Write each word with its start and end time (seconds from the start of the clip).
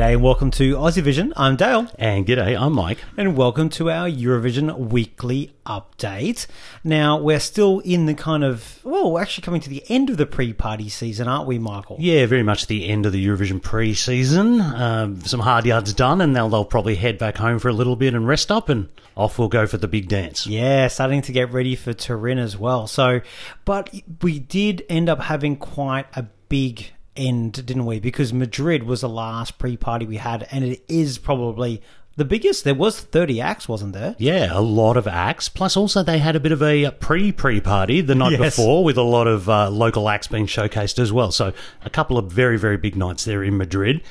G'day 0.00 0.14
and 0.14 0.22
welcome 0.22 0.50
to 0.52 0.76
Aussie 0.76 1.02
Vision. 1.02 1.34
I'm 1.36 1.56
Dale. 1.56 1.86
And 1.98 2.26
g'day, 2.26 2.58
I'm 2.58 2.72
Mike. 2.72 2.96
And 3.18 3.36
welcome 3.36 3.68
to 3.68 3.90
our 3.90 4.08
Eurovision 4.08 4.74
weekly 4.78 5.52
update. 5.66 6.46
Now, 6.82 7.18
we're 7.18 7.38
still 7.38 7.80
in 7.80 8.06
the 8.06 8.14
kind 8.14 8.42
of, 8.42 8.80
well, 8.82 9.12
we're 9.12 9.20
actually 9.20 9.42
coming 9.42 9.60
to 9.60 9.68
the 9.68 9.84
end 9.90 10.08
of 10.08 10.16
the 10.16 10.24
pre 10.24 10.54
party 10.54 10.88
season, 10.88 11.28
aren't 11.28 11.46
we, 11.46 11.58
Michael? 11.58 11.98
Yeah, 12.00 12.24
very 12.24 12.42
much 12.42 12.66
the 12.66 12.88
end 12.88 13.04
of 13.04 13.12
the 13.12 13.26
Eurovision 13.26 13.62
pre 13.62 13.92
season. 13.92 14.62
Um, 14.62 15.20
some 15.20 15.40
hard 15.40 15.66
yards 15.66 15.92
done, 15.92 16.22
and 16.22 16.34
they'll, 16.34 16.48
they'll 16.48 16.64
probably 16.64 16.94
head 16.94 17.18
back 17.18 17.36
home 17.36 17.58
for 17.58 17.68
a 17.68 17.74
little 17.74 17.94
bit 17.94 18.14
and 18.14 18.26
rest 18.26 18.50
up, 18.50 18.70
and 18.70 18.88
off 19.16 19.38
we'll 19.38 19.48
go 19.48 19.66
for 19.66 19.76
the 19.76 19.86
big 19.86 20.08
dance. 20.08 20.46
Yeah, 20.46 20.88
starting 20.88 21.20
to 21.20 21.32
get 21.32 21.52
ready 21.52 21.76
for 21.76 21.92
Turin 21.92 22.38
as 22.38 22.56
well. 22.56 22.86
So, 22.86 23.20
but 23.66 23.94
we 24.22 24.38
did 24.38 24.82
end 24.88 25.10
up 25.10 25.20
having 25.20 25.56
quite 25.56 26.06
a 26.16 26.22
big 26.48 26.90
end, 27.20 27.52
didn't 27.66 27.86
we? 27.86 28.00
Because 28.00 28.32
Madrid 28.32 28.82
was 28.84 29.02
the 29.02 29.08
last 29.08 29.58
pre-party 29.58 30.06
we 30.06 30.16
had, 30.16 30.48
and 30.50 30.64
it 30.64 30.82
is 30.88 31.18
probably 31.18 31.82
the 32.16 32.24
biggest. 32.24 32.64
There 32.64 32.74
was 32.74 32.98
thirty 33.00 33.40
acts, 33.40 33.68
wasn't 33.68 33.92
there? 33.92 34.16
Yeah, 34.18 34.48
a 34.52 34.60
lot 34.60 34.96
of 34.96 35.06
acts. 35.06 35.48
Plus, 35.48 35.76
also 35.76 36.02
they 36.02 36.18
had 36.18 36.36
a 36.36 36.40
bit 36.40 36.52
of 36.52 36.62
a 36.62 36.90
pre 36.90 37.32
pre 37.32 37.60
party 37.60 38.00
the 38.00 38.14
night 38.14 38.32
Yes. 38.32 38.56
before 38.56 38.82
with 38.84 38.96
a 38.98 39.02
lot 39.02 39.26
of 39.26 39.48
uh, 39.48 39.70
local 39.70 40.08
acts 40.08 40.26
being 40.26 40.46
showcased 40.46 40.98
as 40.98 41.12
well. 41.12 41.30
So 41.30 41.52
a 41.84 41.90
couple 41.90 42.18
of 42.18 42.30
very 42.30 42.58
very 42.58 42.76
big 42.76 42.96
nights 42.96 43.24
there 43.24 43.42
in 43.44 43.56
Madrid. 43.56 44.02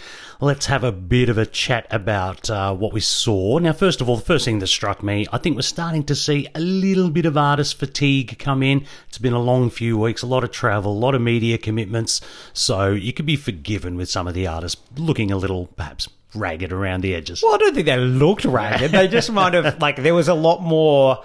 Let's 0.42 0.68
have 0.68 0.86
a 0.86 0.94
bit 0.94 1.28
of 1.28 1.38
a 1.38 1.46
chat 1.46 1.86
about 1.92 2.50
uh, 2.50 2.74
what 2.74 2.94
we 2.94 3.02
saw. 3.02 3.58
Now, 3.58 3.74
first 3.74 4.00
of 4.00 4.08
all, 4.08 4.16
the 4.16 4.24
first 4.24 4.46
thing 4.46 4.60
that 4.60 4.68
struck 4.68 5.04
me, 5.04 5.28
I 5.34 5.38
think 5.38 5.58
we're 5.58 5.64
starting 5.64 6.06
to 6.06 6.16
see 6.16 6.48
a 6.56 6.62
little 6.62 7.10
bit 7.10 7.26
of 7.26 7.36
artist 7.36 7.78
fatigue 7.78 8.40
come 8.40 8.64
in. 8.64 8.86
It's 9.10 9.18
been 9.18 9.34
a 9.34 9.42
long 9.42 9.70
few 9.70 9.98
weeks, 9.98 10.22
a 10.22 10.28
lot 10.28 10.46
of 10.46 10.52
travel, 10.52 10.94
a 10.94 10.98
lot 10.98 11.14
of 11.14 11.22
media 11.22 11.58
commitments. 11.58 12.22
So 12.54 12.92
you 12.92 13.12
could 13.12 13.26
be 13.26 13.36
forgiven 13.36 13.98
with 13.98 14.10
some 14.10 14.30
of 14.30 14.34
the 14.34 14.48
artists 14.48 14.82
looking 14.96 15.30
a 15.30 15.36
little, 15.36 15.68
perhaps, 15.76 16.08
ragged 16.34 16.72
around 16.72 17.02
the 17.02 17.16
edges. 17.16 17.44
Well, 17.44 17.56
I 17.56 17.58
don't 17.58 17.74
think 17.74 17.88
they 17.88 17.98
looked 17.98 18.46
ragged. 18.46 18.92
They 18.92 19.10
just 19.10 19.30
might 19.34 19.54
have 19.54 19.78
like 19.82 19.98
there 19.98 20.16
was 20.16 20.30
a 20.30 20.34
lot 20.34 20.62
more. 20.62 21.22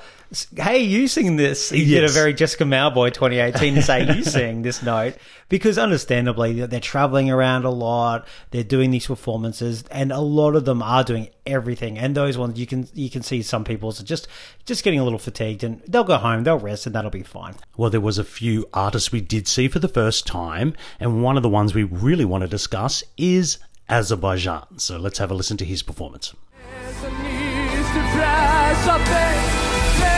Hey, 0.56 0.82
you 0.82 1.06
sing 1.08 1.36
this. 1.36 1.70
You 1.70 1.84
did 1.86 2.04
a 2.04 2.08
very 2.08 2.34
Jessica 2.34 2.64
Mauboy 2.64 3.12
2018 3.12 3.74
to 3.74 3.82
say 3.82 4.16
you 4.16 4.24
sing 4.24 4.62
this 4.62 4.82
note 4.82 5.16
because 5.48 5.78
understandably 5.78 6.66
they're 6.66 6.80
traveling 6.80 7.30
around 7.30 7.64
a 7.64 7.70
lot. 7.70 8.26
They're 8.50 8.64
doing 8.64 8.90
these 8.90 9.06
performances, 9.06 9.84
and 9.90 10.10
a 10.12 10.20
lot 10.20 10.56
of 10.56 10.64
them 10.64 10.82
are 10.82 11.04
doing 11.04 11.28
everything. 11.46 11.98
And 11.98 12.14
those 12.14 12.36
ones 12.36 12.58
you 12.58 12.66
can 12.66 12.88
you 12.94 13.10
can 13.10 13.22
see 13.22 13.42
some 13.42 13.64
people 13.64 13.90
are 13.90 13.92
just 13.92 14.28
just 14.64 14.82
getting 14.82 15.00
a 15.00 15.04
little 15.04 15.18
fatigued, 15.18 15.62
and 15.62 15.80
they'll 15.86 16.04
go 16.04 16.16
home, 16.16 16.44
they'll 16.44 16.58
rest, 16.58 16.86
and 16.86 16.94
that'll 16.94 17.10
be 17.10 17.22
fine. 17.22 17.54
Well, 17.76 17.90
there 17.90 18.00
was 18.00 18.18
a 18.18 18.24
few 18.24 18.68
artists 18.72 19.12
we 19.12 19.20
did 19.20 19.46
see 19.46 19.68
for 19.68 19.78
the 19.78 19.88
first 19.88 20.26
time, 20.26 20.74
and 20.98 21.22
one 21.22 21.36
of 21.36 21.42
the 21.42 21.48
ones 21.48 21.74
we 21.74 21.84
really 21.84 22.24
want 22.24 22.42
to 22.42 22.48
discuss 22.48 23.04
is 23.16 23.58
Azerbaijan. 23.88 24.78
So 24.78 24.98
let's 24.98 25.18
have 25.18 25.30
a 25.30 25.34
listen 25.34 25.56
to 25.58 25.64
his 25.64 25.82
performance. 25.82 26.34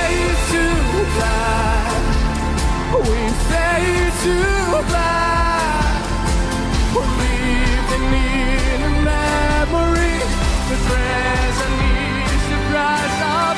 Fade 0.07 0.39
to 0.53 0.65
black. 1.17 2.03
We 3.09 3.21
fade 3.51 4.15
to 4.25 4.37
black. 4.91 6.03
We're 6.95 7.13
living 7.23 8.07
in 8.15 8.81
a 8.83 8.95
memory. 9.11 10.19
The 10.71 10.79
present 10.89 11.75
needs 11.83 12.43
to 12.51 12.57
rise 12.75 13.21
up 13.23 13.57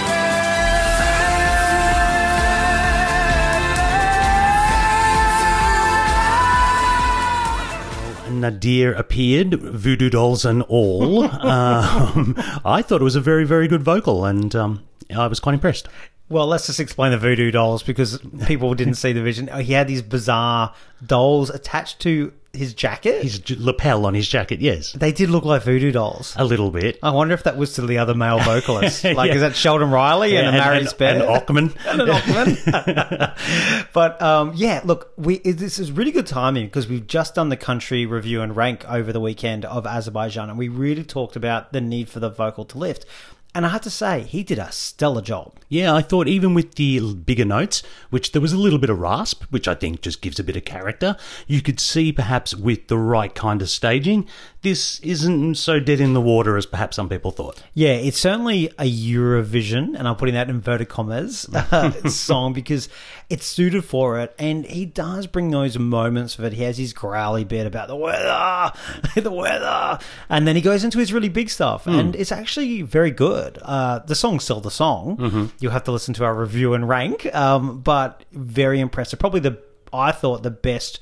Nadir 8.30 8.92
appeared, 8.92 9.54
voodoo 9.54 10.10
dolls 10.10 10.44
and 10.44 10.62
all. 10.62 11.24
um, 11.46 12.34
I 12.64 12.82
thought 12.82 13.00
it 13.00 13.04
was 13.04 13.16
a 13.16 13.20
very, 13.20 13.44
very 13.44 13.66
good 13.66 13.82
vocal, 13.82 14.24
and 14.24 14.54
um, 14.54 14.84
I 15.14 15.26
was 15.26 15.40
quite 15.40 15.54
impressed. 15.54 15.88
Well, 16.30 16.46
let's 16.46 16.66
just 16.66 16.78
explain 16.80 17.12
the 17.12 17.18
voodoo 17.18 17.50
dolls 17.50 17.82
because 17.82 18.18
people 18.46 18.74
didn't 18.74 18.94
see 18.96 19.12
the 19.12 19.22
vision. 19.22 19.48
He 19.62 19.72
had 19.72 19.88
these 19.88 20.02
bizarre 20.02 20.74
dolls 21.04 21.48
attached 21.48 22.00
to 22.00 22.32
his 22.52 22.74
jacket. 22.74 23.22
His 23.22 23.38
j- 23.38 23.56
lapel 23.58 24.04
on 24.04 24.12
his 24.14 24.28
jacket, 24.28 24.60
yes, 24.60 24.92
they 24.92 25.12
did 25.12 25.30
look 25.30 25.44
like 25.44 25.62
voodoo 25.62 25.90
dolls. 25.92 26.34
a 26.36 26.44
little 26.44 26.70
bit. 26.70 26.98
I 27.02 27.12
wonder 27.12 27.32
if 27.34 27.44
that 27.44 27.56
was 27.56 27.74
to 27.74 27.82
the 27.86 27.98
other 27.98 28.14
male 28.14 28.40
vocalists. 28.40 29.04
Like, 29.18 29.28
Yeah. 29.28 29.34
is 29.36 29.40
that 29.42 29.56
Sheldon 29.56 29.90
Riley 29.90 30.36
and, 30.36 30.48
a 30.48 30.52
Mary 30.52 30.78
and, 30.78 30.88
Spare? 30.88 31.14
and 31.14 31.22
Ochman. 31.22 31.74
and 31.86 32.00
an 32.02 32.08
Ochman. 32.08 33.88
but 33.94 34.20
um, 34.20 34.52
yeah, 34.54 34.80
look, 34.84 35.12
we 35.16 35.38
this 35.38 35.78
is 35.78 35.92
really 35.92 36.10
good 36.10 36.26
timing 36.26 36.66
because 36.66 36.88
we've 36.88 37.06
just 37.06 37.34
done 37.34 37.48
the 37.48 37.56
country 37.56 38.06
review 38.06 38.42
and 38.42 38.54
rank 38.56 38.84
over 38.90 39.12
the 39.12 39.20
weekend 39.20 39.64
of 39.64 39.86
Azerbaijan, 39.86 40.48
and 40.50 40.58
we 40.58 40.68
really 40.68 41.04
talked 41.04 41.36
about 41.36 41.72
the 41.72 41.80
need 41.80 42.08
for 42.08 42.20
the 42.20 42.28
vocal 42.30 42.64
to 42.66 42.78
lift. 42.78 43.06
And 43.54 43.66
I 43.66 43.70
have 43.70 43.80
to 43.82 43.90
say, 43.90 44.22
he 44.22 44.42
did 44.42 44.58
a 44.58 44.70
stellar 44.70 45.22
job. 45.22 45.54
Yeah, 45.68 45.94
I 45.94 46.02
thought 46.02 46.28
even 46.28 46.54
with 46.54 46.74
the 46.74 47.14
bigger 47.14 47.44
notes, 47.44 47.82
which 48.10 48.32
there 48.32 48.42
was 48.42 48.52
a 48.52 48.58
little 48.58 48.78
bit 48.78 48.90
of 48.90 48.98
rasp, 48.98 49.44
which 49.50 49.66
I 49.66 49.74
think 49.74 50.02
just 50.02 50.22
gives 50.22 50.38
a 50.38 50.44
bit 50.44 50.56
of 50.56 50.64
character, 50.64 51.16
you 51.46 51.60
could 51.60 51.80
see 51.80 52.12
perhaps 52.12 52.54
with 52.54 52.88
the 52.88 52.98
right 52.98 53.34
kind 53.34 53.60
of 53.60 53.68
staging, 53.68 54.28
this 54.62 54.98
isn't 55.00 55.54
so 55.54 55.78
dead 55.78 56.00
in 56.00 56.14
the 56.14 56.20
water 56.20 56.56
as 56.56 56.66
perhaps 56.66 56.96
some 56.96 57.08
people 57.08 57.30
thought. 57.30 57.62
Yeah, 57.74 57.92
it's 57.92 58.18
certainly 58.18 58.66
a 58.78 58.90
Eurovision, 58.90 59.96
and 59.96 60.08
I'm 60.08 60.16
putting 60.16 60.34
that 60.34 60.48
in 60.48 60.56
inverted 60.56 60.88
commas, 60.88 61.48
uh, 61.54 61.92
song 62.08 62.52
because 62.52 62.88
it's 63.30 63.46
suited 63.46 63.84
for 63.84 64.18
it. 64.18 64.34
And 64.38 64.66
he 64.66 64.84
does 64.84 65.28
bring 65.28 65.50
those 65.50 65.78
moments 65.78 66.38
of 66.38 66.44
it. 66.44 66.54
He 66.54 66.64
has 66.64 66.76
his 66.76 66.92
growly 66.92 67.44
bit 67.44 67.66
about 67.66 67.86
the 67.86 67.94
weather, 67.94 68.72
the 69.20 69.30
weather. 69.30 69.98
And 70.28 70.46
then 70.46 70.56
he 70.56 70.62
goes 70.62 70.82
into 70.82 70.98
his 70.98 71.12
really 71.12 71.28
big 71.28 71.50
stuff, 71.50 71.86
and 71.86 72.16
it's 72.16 72.32
actually 72.32 72.82
very 72.82 73.12
good. 73.12 73.58
Uh, 73.62 74.00
the 74.00 74.16
song's 74.16 74.42
still 74.44 74.60
the 74.60 74.70
song. 74.70 75.52
You'll 75.60 75.72
have 75.72 75.84
to 75.84 75.92
listen 75.92 76.14
to 76.14 76.24
our 76.24 76.34
review 76.34 76.74
and 76.74 76.88
rank, 76.88 77.32
um, 77.34 77.80
but 77.80 78.24
very 78.32 78.80
impressive. 78.80 79.20
Probably 79.20 79.40
the, 79.40 79.58
I 79.92 80.10
thought, 80.10 80.42
the 80.42 80.50
best 80.50 80.98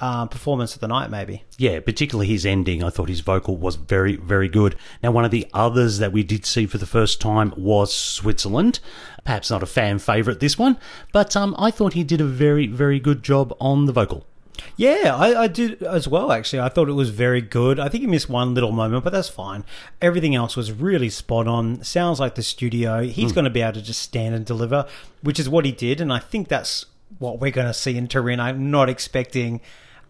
uh, 0.00 0.26
performance 0.26 0.74
of 0.74 0.80
the 0.80 0.88
night, 0.88 1.10
maybe. 1.10 1.44
Yeah, 1.56 1.80
particularly 1.80 2.26
his 2.28 2.44
ending. 2.44 2.82
I 2.82 2.90
thought 2.90 3.08
his 3.08 3.20
vocal 3.20 3.56
was 3.56 3.76
very, 3.76 4.16
very 4.16 4.48
good. 4.48 4.76
Now, 5.02 5.12
one 5.12 5.24
of 5.24 5.30
the 5.30 5.46
others 5.54 5.98
that 5.98 6.12
we 6.12 6.22
did 6.22 6.44
see 6.44 6.66
for 6.66 6.78
the 6.78 6.86
first 6.86 7.20
time 7.20 7.52
was 7.56 7.94
Switzerland. 7.94 8.80
Perhaps 9.24 9.50
not 9.50 9.62
a 9.62 9.66
fan 9.66 9.98
favourite, 9.98 10.40
this 10.40 10.58
one, 10.58 10.76
but 11.12 11.36
um, 11.36 11.54
I 11.58 11.70
thought 11.70 11.94
he 11.94 12.04
did 12.04 12.20
a 12.20 12.26
very, 12.26 12.66
very 12.66 13.00
good 13.00 13.22
job 13.22 13.56
on 13.60 13.86
the 13.86 13.92
vocal. 13.92 14.26
Yeah, 14.76 15.14
I, 15.16 15.42
I 15.42 15.46
did 15.48 15.82
as 15.82 16.06
well, 16.08 16.32
actually. 16.32 16.60
I 16.60 16.68
thought 16.68 16.88
it 16.88 16.92
was 16.92 17.10
very 17.10 17.40
good. 17.40 17.78
I 17.80 17.88
think 17.88 18.02
he 18.02 18.06
missed 18.06 18.28
one 18.28 18.54
little 18.54 18.72
moment, 18.72 19.04
but 19.04 19.12
that's 19.12 19.28
fine. 19.28 19.64
Everything 20.00 20.34
else 20.34 20.56
was 20.56 20.72
really 20.72 21.10
spot 21.10 21.46
on. 21.46 21.82
Sounds 21.82 22.20
like 22.20 22.34
the 22.34 22.42
studio. 22.42 23.02
He's 23.02 23.32
going 23.32 23.44
to 23.44 23.50
be 23.50 23.62
able 23.62 23.74
to 23.74 23.82
just 23.82 24.02
stand 24.02 24.34
and 24.34 24.44
deliver, 24.44 24.86
which 25.22 25.40
is 25.40 25.48
what 25.48 25.64
he 25.64 25.72
did. 25.72 26.00
And 26.00 26.12
I 26.12 26.18
think 26.18 26.48
that's 26.48 26.86
what 27.18 27.40
we're 27.40 27.50
going 27.50 27.66
to 27.66 27.74
see 27.74 27.96
in 27.96 28.08
Turin. 28.08 28.40
I'm 28.40 28.70
not 28.70 28.88
expecting 28.88 29.60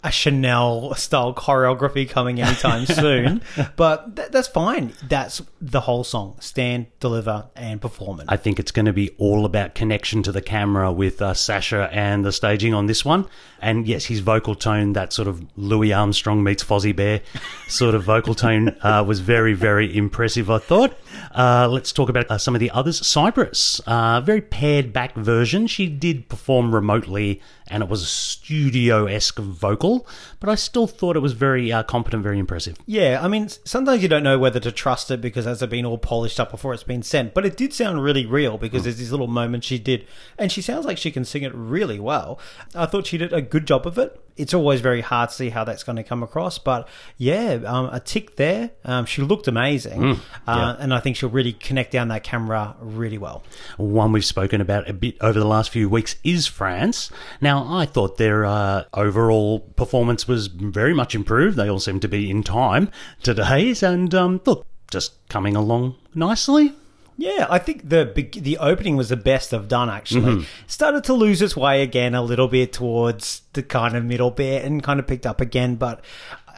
a 0.05 0.11
Chanel 0.11 0.95
style 0.95 1.35
choreography 1.35 2.09
coming 2.09 2.41
anytime 2.41 2.85
soon, 2.87 3.41
but 3.75 4.15
th- 4.15 4.29
that's 4.29 4.49
fine. 4.49 4.93
That's 5.03 5.43
the 5.63 5.81
whole 5.81 6.05
song 6.05 6.37
stand, 6.41 6.87
deliver, 7.01 7.47
and 7.57 7.81
perform 7.81 8.21
it. 8.21 8.27
I 8.29 8.37
think 8.37 8.61
it's 8.61 8.71
going 8.71 8.85
to 8.85 8.93
be 8.93 9.11
all 9.17 9.47
about 9.47 9.75
connection 9.75 10.23
to 10.25 10.33
the 10.33 10.43
camera 10.43 10.93
with 10.93 11.23
uh, 11.23 11.33
Sasha 11.33 11.89
and 11.91 12.23
the 12.25 12.33
staging 12.33 12.75
on 12.75 12.87
this 12.87 13.05
one. 13.05 13.27
And 13.61 13.89
yes, 13.89 14.05
his 14.05 14.21
vocal 14.21 14.55
tone, 14.55 14.93
that 14.93 15.15
sort 15.15 15.27
of 15.27 15.43
Louis 15.57 15.93
Armstrong 15.95 16.45
meets 16.45 16.63
Fozzie 16.63 16.95
Bear 16.95 17.23
sort 17.67 17.95
of 17.95 18.05
vocal 18.05 18.35
tone, 18.35 18.69
uh, 18.83 19.03
was 19.07 19.21
very, 19.21 19.55
very 19.55 19.97
impressive, 19.97 20.51
I 20.51 20.59
thought. 20.59 20.95
Uh, 21.35 21.67
let's 21.71 21.93
talk 21.93 22.11
about 22.11 22.31
uh, 22.31 22.37
some 22.37 22.55
of 22.55 22.61
the 22.61 22.71
others. 22.73 23.05
Cyprus, 23.07 23.81
uh, 23.87 24.21
very 24.21 24.43
pared 24.43 24.93
back 24.93 25.15
version. 25.15 25.67
She 25.67 25.89
did 25.89 26.29
perform 26.29 26.75
remotely 26.75 27.41
and 27.69 27.83
it 27.83 27.89
was 27.89 28.03
a 28.03 28.07
studio 28.07 29.07
esque 29.07 29.39
vocal, 29.39 30.07
but 30.41 30.49
I 30.49 30.55
still 30.55 30.87
thought 30.87 31.17
it 31.17 31.21
was 31.21 31.33
very 31.33 31.73
uh, 31.73 31.83
competent, 31.83 32.23
very 32.23 32.39
impressive. 32.39 32.77
Yeah, 32.87 33.21
I 33.23 33.29
mean, 33.29 33.49
sometimes 33.49 34.03
you 34.03 34.09
don't 34.09 34.23
know 34.23 34.39
whether 34.39 34.61
to 34.61 34.73
trust 34.73 35.11
it 35.11 35.21
because 35.21 35.45
has 35.47 35.63
it 35.63 35.71
been 35.71 35.87
all 35.87 35.99
polished 35.99 36.39
up 36.39 36.51
before 36.51 36.75
it's 36.75 36.83
been 36.83 37.03
sent. 37.03 37.35
But 37.35 37.47
it 37.47 37.57
did 37.57 37.73
sound 37.73 38.03
really 38.03 38.27
real 38.27 38.59
because 38.59 38.85
there's 38.85 38.99
these 38.99 39.11
little 39.11 39.27
moments 39.27 39.67
she 39.67 39.79
did, 39.79 40.07
and 40.39 40.53
she 40.53 40.61
sounds 40.63 40.85
like 40.85 40.99
she 40.99 41.11
can 41.11 41.25
sing 41.25 41.43
it 41.43 41.55
really 41.55 41.99
well. 41.99 42.39
I 42.75 42.87
thought 42.87 43.07
she 43.07 43.19
did 43.19 43.33
a 43.33 43.43
good 43.43 43.67
job 43.67 43.87
of 43.87 43.99
it. 43.99 44.21
It's 44.37 44.53
always 44.53 44.81
very 44.81 45.01
hard 45.01 45.31
to 45.31 45.35
see 45.35 45.51
how 45.51 45.65
that's 45.65 45.85
going 45.85 45.97
to 45.97 46.03
come 46.03 46.23
across, 46.23 46.59
but 46.59 46.89
yeah, 47.17 47.61
um, 47.67 47.87
a 47.93 48.01
tick 48.01 48.37
there. 48.37 48.71
Um, 48.85 49.07
she 49.07 49.23
looked 49.23 49.47
amazing, 49.47 50.19
uh, 50.47 50.77
and 50.79 50.93
I 50.93 51.01
think 51.01 51.17
she'll 51.17 51.29
really 51.29 51.53
connect 51.53 51.93
down 51.93 52.09
that 52.09 52.25
camera 52.25 52.77
really 52.81 53.19
well. 53.19 53.45
One 53.77 54.11
we've 54.13 54.25
spoken 54.25 54.61
about 54.61 54.89
a 54.89 54.93
bit 54.93 55.17
over 55.21 55.39
the 55.39 55.47
last 55.47 55.71
few 55.71 55.89
weeks 55.89 56.17
is 56.25 56.47
France. 56.47 57.11
Now, 57.41 57.65
I 57.69 57.87
thought 57.87 58.17
their 58.17 58.45
uh, 58.45 58.85
overall 58.93 59.61
performance 59.61 60.27
was 60.27 60.49
very 60.49 60.95
much 60.95 61.15
improved. 61.15 61.57
They 61.57 61.71
all 61.71 61.81
seem 61.81 62.01
to 62.01 62.09
be 62.09 62.31
in 62.31 62.43
time 62.43 62.91
today, 63.23 63.75
and 63.83 64.13
um, 64.15 64.41
look, 64.45 64.67
just 64.91 65.13
coming 65.29 65.55
along 65.57 65.97
nicely. 66.15 66.73
Yeah, 67.17 67.47
I 67.49 67.59
think 67.59 67.89
the 67.89 68.11
the 68.33 68.59
opening 68.59 68.97
was 68.97 69.09
the 69.09 69.17
best 69.17 69.55
I've 69.55 69.69
done. 69.69 69.89
Actually, 69.89 70.23
mm-hmm. 70.23 70.45
started 70.67 71.05
to 71.05 71.13
lose 71.13 71.41
its 71.43 71.57
way 71.57 71.83
again 71.83 72.15
a 72.15 72.23
little 72.23 72.49
bit 72.49 72.73
towards 72.73 73.43
the 73.53 73.63
kind 73.63 73.97
of 73.97 74.05
middle 74.05 74.31
bit 74.31 74.65
and 74.65 74.83
kind 74.83 74.99
of 74.99 75.07
picked 75.07 75.27
up 75.27 75.41
again. 75.41 75.77
But 75.77 76.05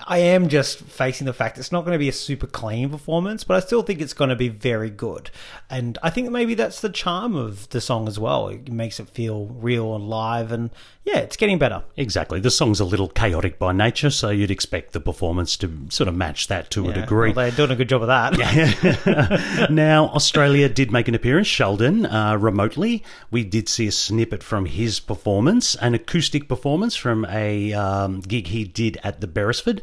I 0.08 0.18
am 0.18 0.48
just 0.48 0.78
facing 0.78 1.24
the 1.24 1.32
fact 1.32 1.58
it's 1.58 1.72
not 1.72 1.84
going 1.84 1.92
to 1.94 1.98
be 1.98 2.08
a 2.08 2.12
super 2.12 2.46
clean 2.46 2.90
performance, 2.90 3.42
but 3.42 3.56
I 3.56 3.60
still 3.60 3.82
think 3.82 4.00
it's 4.00 4.12
going 4.12 4.30
to 4.30 4.36
be 4.36 4.48
very 4.48 4.88
good. 4.88 5.30
And 5.68 5.98
I 6.00 6.10
think 6.10 6.30
maybe 6.30 6.54
that's 6.54 6.80
the 6.80 6.90
charm 6.90 7.34
of 7.34 7.68
the 7.70 7.80
song 7.80 8.06
as 8.06 8.16
well. 8.16 8.48
It 8.48 8.70
makes 8.70 9.00
it 9.00 9.08
feel 9.08 9.46
real 9.46 9.96
and 9.96 10.08
live, 10.08 10.52
and 10.52 10.70
yeah, 11.04 11.18
it's 11.18 11.36
getting 11.36 11.58
better. 11.58 11.82
Exactly. 11.96 12.38
The 12.38 12.52
song's 12.52 12.78
a 12.78 12.84
little 12.84 13.08
chaotic 13.08 13.58
by 13.58 13.72
nature, 13.72 14.10
so 14.10 14.30
you'd 14.30 14.50
expect 14.50 14.92
the 14.92 15.00
performance 15.00 15.56
to 15.58 15.86
sort 15.90 16.06
of 16.06 16.14
match 16.14 16.46
that 16.48 16.70
to 16.70 16.88
a 16.88 16.92
degree. 16.92 17.32
well, 17.32 17.46
they're 17.46 17.56
doing 17.56 17.72
a 17.72 17.76
good 17.76 17.88
job 17.88 18.02
of 18.02 18.08
that. 18.08 19.68
now, 19.70 20.06
Australia 20.08 20.68
did 20.68 20.92
make 20.92 21.08
an 21.08 21.16
appearance, 21.16 21.48
Sheldon, 21.48 22.06
uh, 22.06 22.36
remotely. 22.36 23.02
We 23.30 23.42
did 23.42 23.68
see 23.68 23.88
a 23.88 23.92
snippet 23.92 24.44
from 24.44 24.66
his 24.66 25.00
performance, 25.00 25.74
an 25.76 25.94
acoustic 25.94 26.48
performance 26.48 26.94
from 26.94 27.24
a 27.24 27.72
um, 27.72 28.20
gig 28.20 28.48
he 28.48 28.64
did 28.64 28.98
at 29.02 29.20
the 29.20 29.26
Beresford. 29.26 29.82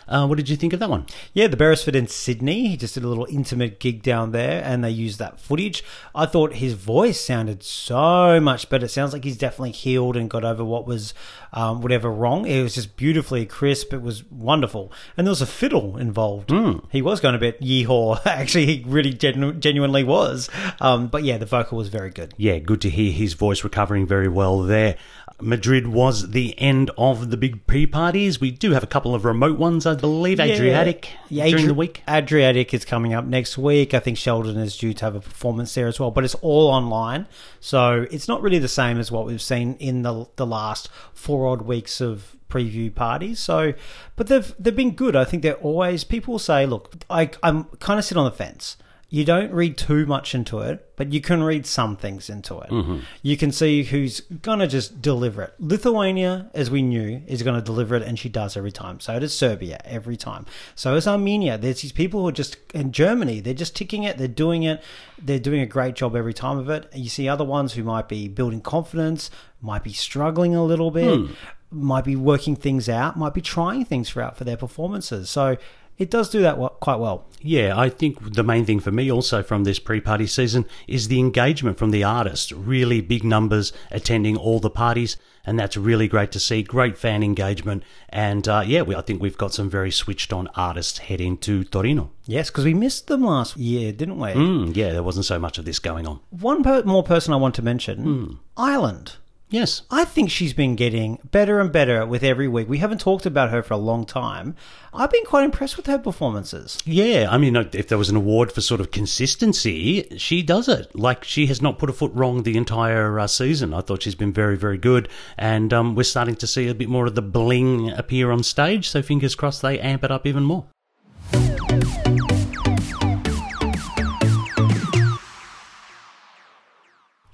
Uh, 0.11 0.27
what 0.27 0.37
did 0.37 0.49
you 0.49 0.57
think 0.57 0.73
of 0.73 0.79
that 0.81 0.89
one? 0.89 1.05
Yeah, 1.33 1.47
the 1.47 1.55
Beresford 1.55 1.95
in 1.95 2.07
Sydney. 2.07 2.67
He 2.67 2.77
just 2.77 2.93
did 2.95 3.03
a 3.03 3.07
little 3.07 3.25
intimate 3.29 3.79
gig 3.79 4.03
down 4.03 4.31
there, 4.31 4.61
and 4.63 4.83
they 4.83 4.89
used 4.89 5.19
that 5.19 5.39
footage. 5.39 5.83
I 6.13 6.25
thought 6.25 6.55
his 6.55 6.73
voice 6.73 7.19
sounded 7.19 7.63
so 7.63 8.39
much 8.41 8.69
better. 8.69 8.85
It 8.85 8.89
sounds 8.89 9.13
like 9.13 9.23
he's 9.23 9.37
definitely 9.37 9.71
healed 9.71 10.17
and 10.17 10.29
got 10.29 10.43
over 10.43 10.65
what 10.65 10.85
was 10.85 11.13
um, 11.53 11.81
whatever 11.81 12.11
wrong. 12.11 12.45
It 12.45 12.61
was 12.61 12.75
just 12.75 12.97
beautifully 12.97 13.45
crisp. 13.45 13.93
It 13.93 14.01
was 14.01 14.23
wonderful, 14.29 14.91
and 15.15 15.25
there 15.25 15.31
was 15.31 15.41
a 15.41 15.45
fiddle 15.47 15.97
involved. 15.97 16.51
He 16.91 17.01
was 17.01 17.21
going 17.21 17.35
a 17.35 17.39
bit 17.39 17.61
yeehaw. 17.61 18.19
Actually, 18.25 18.65
he 18.65 18.83
really 18.85 19.13
genu- 19.13 19.53
genuinely 19.53 20.03
was. 20.03 20.49
Um, 20.81 21.07
but 21.07 21.23
yeah, 21.23 21.37
the 21.37 21.45
vocal 21.45 21.77
was 21.77 21.87
very 21.87 22.09
good. 22.09 22.33
Yeah, 22.35 22.59
good 22.59 22.81
to 22.81 22.89
hear 22.89 23.13
his 23.13 23.33
voice 23.33 23.63
recovering 23.63 24.05
very 24.05 24.27
well 24.27 24.61
there. 24.61 24.97
Madrid 25.41 25.87
was 25.87 26.31
the 26.31 26.57
end 26.59 26.91
of 26.97 27.31
the 27.31 27.37
big 27.37 27.65
pre 27.65 27.87
parties. 27.87 28.39
We 28.39 28.51
do 28.51 28.71
have 28.71 28.83
a 28.83 28.87
couple 28.87 29.15
of 29.15 29.25
remote 29.25 29.57
ones, 29.57 29.85
I 29.85 29.95
believe. 30.01 30.39
Adriatic 30.39 31.09
Yeah, 31.29 31.47
during 31.47 31.63
Adri- 31.65 31.67
the 31.67 31.73
week. 31.73 32.03
Adriatic 32.09 32.73
is 32.73 32.83
coming 32.83 33.13
up 33.13 33.25
next 33.25 33.57
week. 33.57 33.93
I 33.93 33.99
think 33.99 34.17
Sheldon 34.17 34.57
is 34.57 34.75
due 34.75 34.93
to 34.95 35.05
have 35.05 35.15
a 35.15 35.21
performance 35.21 35.73
there 35.73 35.87
as 35.87 35.99
well, 35.99 36.11
but 36.11 36.23
it's 36.25 36.35
all 36.35 36.67
online, 36.67 37.27
so 37.59 38.05
it's 38.11 38.27
not 38.27 38.41
really 38.41 38.59
the 38.59 38.67
same 38.67 38.97
as 38.99 39.11
what 39.11 39.25
we've 39.25 39.41
seen 39.41 39.75
in 39.79 40.01
the 40.01 40.25
the 40.35 40.45
last 40.45 40.89
four 41.13 41.47
odd 41.47 41.61
weeks 41.61 42.01
of 42.01 42.35
preview 42.49 42.93
parties. 42.93 43.39
So, 43.39 43.73
but 44.17 44.27
they've 44.27 44.53
they've 44.59 44.75
been 44.75 44.91
good. 44.95 45.15
I 45.15 45.23
think 45.23 45.43
they're 45.43 45.53
always 45.55 46.03
people 46.03 46.33
will 46.33 46.39
say, 46.39 46.65
look, 46.65 46.93
I 47.09 47.29
I'm 47.43 47.63
kind 47.79 47.97
of 47.99 48.03
sit 48.05 48.17
on 48.17 48.25
the 48.25 48.31
fence. 48.31 48.75
You 49.13 49.25
don't 49.25 49.51
read 49.51 49.77
too 49.77 50.05
much 50.05 50.33
into 50.33 50.59
it, 50.59 50.93
but 50.95 51.11
you 51.11 51.19
can 51.19 51.43
read 51.43 51.65
some 51.65 51.97
things 51.97 52.29
into 52.29 52.57
it. 52.59 52.69
Mm-hmm. 52.69 52.99
You 53.21 53.35
can 53.35 53.51
see 53.51 53.83
who's 53.83 54.21
gonna 54.21 54.69
just 54.69 55.01
deliver 55.01 55.41
it. 55.41 55.53
Lithuania, 55.59 56.49
as 56.53 56.71
we 56.71 56.81
knew, 56.81 57.21
is 57.27 57.43
gonna 57.43 57.61
deliver 57.61 57.95
it, 57.95 58.03
and 58.03 58.17
she 58.17 58.29
does 58.29 58.55
every 58.55 58.71
time. 58.71 59.01
So 59.01 59.19
does 59.19 59.37
Serbia 59.37 59.81
every 59.83 60.15
time. 60.15 60.45
So 60.75 60.95
is 60.95 61.09
Armenia. 61.09 61.57
There's 61.57 61.81
these 61.81 61.91
people 61.91 62.21
who 62.21 62.29
are 62.29 62.31
just 62.31 62.55
in 62.73 62.93
Germany. 62.93 63.41
They're 63.41 63.53
just 63.53 63.75
ticking 63.75 64.03
it. 64.03 64.17
They're 64.17 64.29
doing 64.29 64.63
it. 64.63 64.81
They're 65.21 65.39
doing 65.39 65.59
a 65.59 65.65
great 65.65 65.95
job 65.95 66.15
every 66.15 66.33
time 66.33 66.57
of 66.57 66.69
it. 66.69 66.87
You 66.95 67.09
see 67.09 67.27
other 67.27 67.43
ones 67.43 67.73
who 67.73 67.83
might 67.83 68.07
be 68.07 68.29
building 68.29 68.61
confidence, 68.61 69.29
might 69.61 69.83
be 69.83 69.91
struggling 69.91 70.55
a 70.55 70.63
little 70.63 70.89
bit, 70.89 71.19
hmm. 71.19 71.33
might 71.69 72.05
be 72.05 72.15
working 72.15 72.55
things 72.55 72.87
out, 72.87 73.17
might 73.17 73.33
be 73.33 73.41
trying 73.41 73.83
things 73.83 74.15
out 74.15 74.37
for 74.37 74.45
their 74.45 74.55
performances. 74.55 75.29
So 75.29 75.57
it 75.97 76.09
does 76.09 76.29
do 76.29 76.41
that 76.41 76.57
quite 76.79 76.97
well. 76.97 77.25
Yeah, 77.43 77.77
I 77.77 77.89
think 77.89 78.33
the 78.33 78.43
main 78.43 78.65
thing 78.65 78.79
for 78.79 78.91
me 78.91 79.11
also 79.11 79.41
from 79.41 79.63
this 79.63 79.79
pre 79.79 79.99
party 79.99 80.27
season 80.27 80.65
is 80.87 81.07
the 81.07 81.19
engagement 81.19 81.77
from 81.77 81.91
the 81.91 82.03
artists. 82.03 82.51
Really 82.51 83.01
big 83.01 83.23
numbers 83.23 83.73
attending 83.89 84.37
all 84.37 84.59
the 84.59 84.69
parties, 84.69 85.17
and 85.45 85.59
that's 85.59 85.75
really 85.75 86.07
great 86.07 86.31
to 86.33 86.39
see. 86.39 86.61
Great 86.61 86.97
fan 86.97 87.23
engagement. 87.23 87.83
And 88.09 88.47
uh, 88.47 88.63
yeah, 88.65 88.83
we, 88.83 88.95
I 88.95 89.01
think 89.01 89.21
we've 89.21 89.37
got 89.37 89.53
some 89.53 89.69
very 89.69 89.91
switched 89.91 90.31
on 90.31 90.49
artists 90.55 90.99
heading 90.99 91.37
to 91.39 91.63
Torino. 91.63 92.11
Yes, 92.25 92.49
because 92.49 92.65
we 92.65 92.73
missed 92.73 93.07
them 93.07 93.23
last 93.23 93.57
year, 93.57 93.91
didn't 93.91 94.19
we? 94.19 94.29
Mm, 94.29 94.75
yeah, 94.75 94.91
there 94.91 95.03
wasn't 95.03 95.25
so 95.25 95.39
much 95.39 95.57
of 95.57 95.65
this 95.65 95.79
going 95.79 96.07
on. 96.07 96.19
One 96.29 96.63
per- 96.63 96.83
more 96.83 97.03
person 97.03 97.33
I 97.33 97.37
want 97.37 97.55
to 97.55 97.61
mention 97.61 98.39
Ireland. 98.55 99.13
Yes. 99.51 99.81
I 99.91 100.05
think 100.05 100.31
she's 100.31 100.53
been 100.53 100.77
getting 100.77 101.19
better 101.29 101.59
and 101.59 101.71
better 101.71 102.05
with 102.05 102.23
every 102.23 102.47
week. 102.47 102.69
We 102.69 102.77
haven't 102.77 103.01
talked 103.01 103.25
about 103.25 103.51
her 103.51 103.61
for 103.61 103.73
a 103.73 103.77
long 103.77 104.05
time. 104.05 104.55
I've 104.93 105.11
been 105.11 105.25
quite 105.25 105.43
impressed 105.43 105.75
with 105.75 105.87
her 105.87 105.99
performances. 105.99 106.79
Yeah, 106.85 107.27
I 107.29 107.37
mean, 107.37 107.57
if 107.57 107.89
there 107.89 107.97
was 107.97 108.09
an 108.09 108.15
award 108.15 108.53
for 108.53 108.61
sort 108.61 108.79
of 108.79 108.91
consistency, 108.91 110.07
she 110.17 110.41
does 110.41 110.69
it. 110.69 110.95
Like, 110.95 111.25
she 111.25 111.47
has 111.47 111.61
not 111.61 111.77
put 111.77 111.89
a 111.89 111.93
foot 111.93 112.13
wrong 112.13 112.43
the 112.43 112.55
entire 112.55 113.19
uh, 113.19 113.27
season. 113.27 113.73
I 113.73 113.81
thought 113.81 114.03
she's 114.03 114.15
been 114.15 114.33
very, 114.33 114.55
very 114.55 114.77
good. 114.77 115.09
And 115.37 115.73
um, 115.73 115.95
we're 115.95 116.03
starting 116.03 116.35
to 116.37 116.47
see 116.47 116.69
a 116.69 116.73
bit 116.73 116.87
more 116.87 117.05
of 117.05 117.15
the 117.15 117.21
bling 117.21 117.91
appear 117.91 118.31
on 118.31 118.43
stage, 118.43 118.89
so 118.89 119.01
fingers 119.01 119.35
crossed 119.35 119.61
they 119.61 119.79
amp 119.79 120.05
it 120.05 120.11
up 120.11 120.25
even 120.25 120.43
more. 120.43 120.65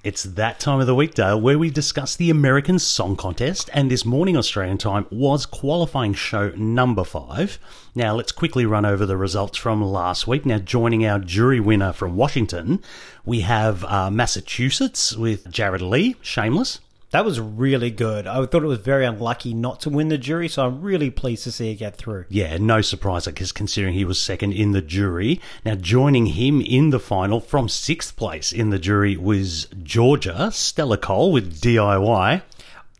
It's 0.04 0.22
that 0.22 0.60
time 0.60 0.78
of 0.78 0.86
the 0.86 0.94
week, 0.94 1.14
Dale, 1.14 1.40
where 1.40 1.58
we 1.58 1.70
discuss 1.70 2.14
the 2.14 2.30
American 2.30 2.78
Song 2.78 3.16
Contest, 3.16 3.68
and 3.74 3.90
this 3.90 4.04
morning 4.04 4.36
Australian 4.36 4.78
time 4.78 5.06
was 5.10 5.44
qualifying 5.44 6.14
show 6.14 6.50
number 6.50 7.02
five. 7.02 7.58
Now, 7.96 8.14
let's 8.14 8.30
quickly 8.30 8.64
run 8.64 8.86
over 8.86 9.04
the 9.04 9.16
results 9.16 9.58
from 9.58 9.82
last 9.82 10.28
week. 10.28 10.46
Now, 10.46 10.58
joining 10.58 11.04
our 11.04 11.18
jury 11.18 11.58
winner 11.58 11.92
from 11.92 12.14
Washington, 12.14 12.80
we 13.24 13.40
have 13.40 13.84
uh, 13.86 14.08
Massachusetts 14.08 15.16
with 15.16 15.50
Jared 15.50 15.82
Lee, 15.82 16.14
Shameless. 16.22 16.78
That 17.10 17.24
was 17.24 17.40
really 17.40 17.90
good. 17.90 18.26
I 18.26 18.44
thought 18.44 18.62
it 18.62 18.66
was 18.66 18.80
very 18.80 19.06
unlucky 19.06 19.54
not 19.54 19.80
to 19.80 19.90
win 19.90 20.08
the 20.08 20.18
jury, 20.18 20.46
so 20.46 20.66
I'm 20.66 20.82
really 20.82 21.08
pleased 21.08 21.44
to 21.44 21.52
see 21.52 21.70
it 21.70 21.76
get 21.76 21.96
through. 21.96 22.26
Yeah, 22.28 22.58
no 22.58 22.82
surprise, 22.82 23.26
I 23.26 23.30
guess, 23.30 23.50
considering 23.50 23.94
he 23.94 24.04
was 24.04 24.20
second 24.20 24.52
in 24.52 24.72
the 24.72 24.82
jury. 24.82 25.40
Now, 25.64 25.74
joining 25.74 26.26
him 26.26 26.60
in 26.60 26.90
the 26.90 27.00
final 27.00 27.40
from 27.40 27.70
sixth 27.70 28.14
place 28.16 28.52
in 28.52 28.68
the 28.68 28.78
jury 28.78 29.16
was 29.16 29.68
Georgia, 29.82 30.50
Stela 30.52 30.98
Cole 30.98 31.32
with 31.32 31.60
DIY. 31.62 32.42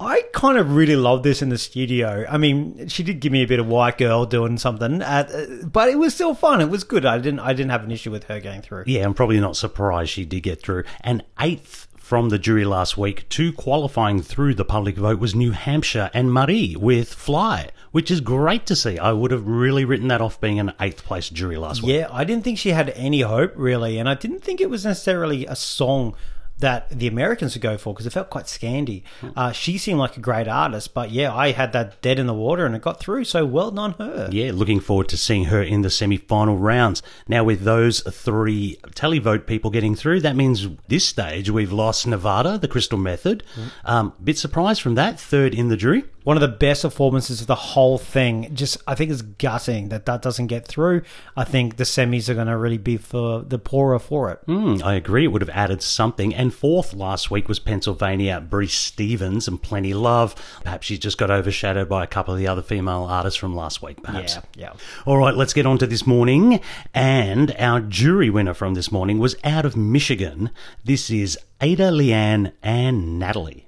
I 0.01 0.23
kind 0.33 0.57
of 0.57 0.75
really 0.75 0.97
love 0.97 1.23
this 1.23 1.43
in 1.43 1.51
the 1.51 1.59
studio. 1.59 2.25
I 2.31 2.39
mean, 2.39 2.89
she 2.89 3.03
did 3.03 3.21
give 3.21 3.33
me 3.33 3.43
a 3.43 3.49
bit 3.49 3.59
of 3.59 3.67
white 3.67 3.99
girl 3.99 4.25
doing 4.25 4.57
something, 4.57 5.03
at, 5.03 5.31
uh, 5.31 5.67
but 5.67 5.89
it 5.89 5.99
was 5.99 6.15
still 6.15 6.35
fun. 6.35 6.61
It 6.61 6.71
was 6.71 6.85
good. 6.85 7.05
I 7.05 7.19
didn't. 7.19 7.41
I 7.41 7.53
didn't 7.53 7.73
have 7.73 7.85
an 7.85 7.91
issue 7.91 8.13
with 8.13 8.25
her 8.25 8.41
going 8.41 8.63
through. 8.63 8.85
Yeah, 8.87 9.05
I'm 9.05 9.13
probably 9.13 9.41
not 9.41 9.57
surprised 9.57 10.11
she 10.11 10.25
did 10.25 10.45
get 10.45 10.63
through. 10.63 10.85
And 11.01 11.25
eighth 11.41 11.89
from 12.09 12.31
the 12.31 12.39
jury 12.39 12.65
last 12.65 12.97
week, 12.97 13.29
two 13.29 13.53
qualifying 13.53 14.23
through 14.23 14.55
the 14.55 14.65
public 14.65 14.97
vote 14.97 15.19
was 15.19 15.35
New 15.35 15.51
Hampshire 15.51 16.11
and 16.15 16.33
Marie 16.33 16.75
with 16.75 17.13
Fly, 17.13 17.69
which 17.93 18.11
is 18.11 18.23
great 18.23 18.65
to 18.65 18.75
see. 18.75 18.99
I 18.99 19.13
would 19.13 19.31
have 19.31 19.47
really 19.47 19.85
written 19.85 20.09
that 20.09 20.23
off 20.23 20.41
being 20.41 20.59
an 20.59 20.73
eighth 20.81 21.05
place 21.05 21.29
jury 21.29 21.59
last 21.59 21.83
week. 21.83 21.97
Yeah, 21.97 22.09
I 22.11 22.25
didn't 22.25 22.45
think 22.45 22.57
she 22.57 22.71
had 22.71 22.89
any 22.97 23.21
hope 23.21 23.53
really, 23.57 23.99
and 23.99 24.09
I 24.09 24.15
didn't 24.15 24.43
think 24.43 24.63
it 24.63 24.71
was 24.71 24.87
necessarily 24.87 25.45
a 25.45 25.55
song 25.55 26.15
that 26.59 26.91
the 26.91 27.07
Americans 27.07 27.55
would 27.55 27.63
go 27.63 27.79
for 27.79 27.95
because 27.95 28.07
it 28.07 28.13
felt 28.13 28.31
quite 28.31 28.47
scandy. 28.47 29.03
Uh, 29.37 29.53
she 29.53 29.79
seemed 29.79 29.99
like 29.99 30.17
a 30.17 30.21
great 30.21 30.49
artist, 30.49 30.93
but 30.95 31.11
yeah, 31.11 31.35
I 31.35 31.53
had 31.53 31.73
that 31.73 32.01
dead 32.03 32.19
in 32.19 32.27
the 32.27 32.35
water 32.35 32.67
and 32.67 32.75
it 32.75 32.83
got 32.83 32.99
through. 33.01 33.25
So 33.25 33.45
well 33.45 33.71
done 33.71 33.93
her. 33.99 34.29
Yeah, 34.33 34.51
looking 34.53 34.81
forward 34.81 35.09
to 35.11 35.17
seeing 35.17 35.45
her 35.47 35.63
in 35.63 35.83
the 35.83 35.91
semi 35.91 36.17
final 36.17 36.57
rounds. 36.57 37.03
Now, 37.29 37.45
with 37.45 37.63
those 37.63 38.01
three 38.01 38.79
televote 38.91 39.47
people 39.47 39.71
getting 39.71 39.95
through, 39.95 40.21
that 40.21 40.37
means 40.37 40.67
this 40.89 41.05
stage 41.05 41.51
we've 41.51 41.73
lost 41.73 42.07
Nevada, 42.07 42.59
the 42.59 42.69
Crystal 42.69 42.99
Method. 42.99 43.45
Um, 43.85 44.13
bit 44.23 44.39
surprised 44.39 44.83
from 44.83 44.95
that, 44.97 45.21
third 45.21 45.55
in 45.55 45.69
the 45.69 45.77
jury. 45.77 46.05
One 46.29 46.37
of 46.37 46.43
the 46.43 46.49
best 46.49 46.83
performances 46.83 47.41
of 47.41 47.47
the 47.47 47.55
whole 47.55 47.97
thing. 47.97 48.55
Just, 48.55 48.77
I 48.87 48.95
think 48.95 49.11
it's 49.11 49.23
gutting 49.23 49.89
that 49.89 50.05
that 50.05 50.21
doesn't 50.21 50.49
get 50.49 50.67
through. 50.67 51.01
I 51.35 51.45
think 51.45 51.79
the 51.79 51.85
semis 51.85 52.29
are 52.29 52.35
going 52.35 52.49
to 52.49 52.57
really 52.59 52.77
be 52.77 52.99
for 52.99 53.41
the 53.41 53.59
poorer 53.59 53.99
for 53.99 54.31
it. 54.33 54.47
Mm, 54.47 54.83
I 54.83 54.97
agree. 54.97 55.25
It 55.25 55.29
would 55.29 55.41
have 55.41 55.49
added 55.49 55.81
something. 55.81 56.35
And 56.35 56.53
fourth 56.53 56.93
last 56.93 57.31
week 57.31 57.49
was 57.49 57.59
Pennsylvania, 57.59 58.43
Bree 58.43 58.67
Stevens 58.67 59.49
and 59.49 59.63
Plenty 59.63 59.95
Love. 59.95 60.35
Perhaps 60.65 60.89
she 60.89 60.99
just 60.99 61.17
got 61.17 61.31
overshadowed 61.31 61.89
by 61.89 62.05
a 62.05 62.07
couple 62.07 62.35
of 62.35 62.39
the 62.39 62.47
other 62.47 62.61
female 62.61 63.05
artists 63.05 63.39
from 63.39 63.57
last 63.57 63.81
week, 63.81 64.03
perhaps. 64.03 64.35
Yeah, 64.35 64.43
yeah. 64.55 64.73
All 65.07 65.17
right, 65.17 65.35
let's 65.35 65.55
get 65.55 65.65
on 65.65 65.79
to 65.79 65.87
this 65.87 66.07
morning. 66.07 66.61
And 66.93 67.57
our 67.59 67.81
jury 67.81 68.29
winner 68.29 68.53
from 68.53 68.75
this 68.75 68.93
morning 68.93 69.19
was 69.19 69.35
out 69.45 69.65
of 69.65 69.79
Michigan. 69.79 70.51
This 70.85 71.09
is 71.09 71.39
Ada, 71.63 71.85
LeAnn, 71.85 72.53
and 72.63 73.19
Natalie. 73.19 73.67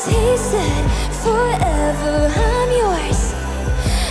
Cause 0.00 0.14
he 0.14 0.36
said, 0.38 0.84
forever 1.22 2.32
I'm 2.34 2.70
yours. 2.72 3.34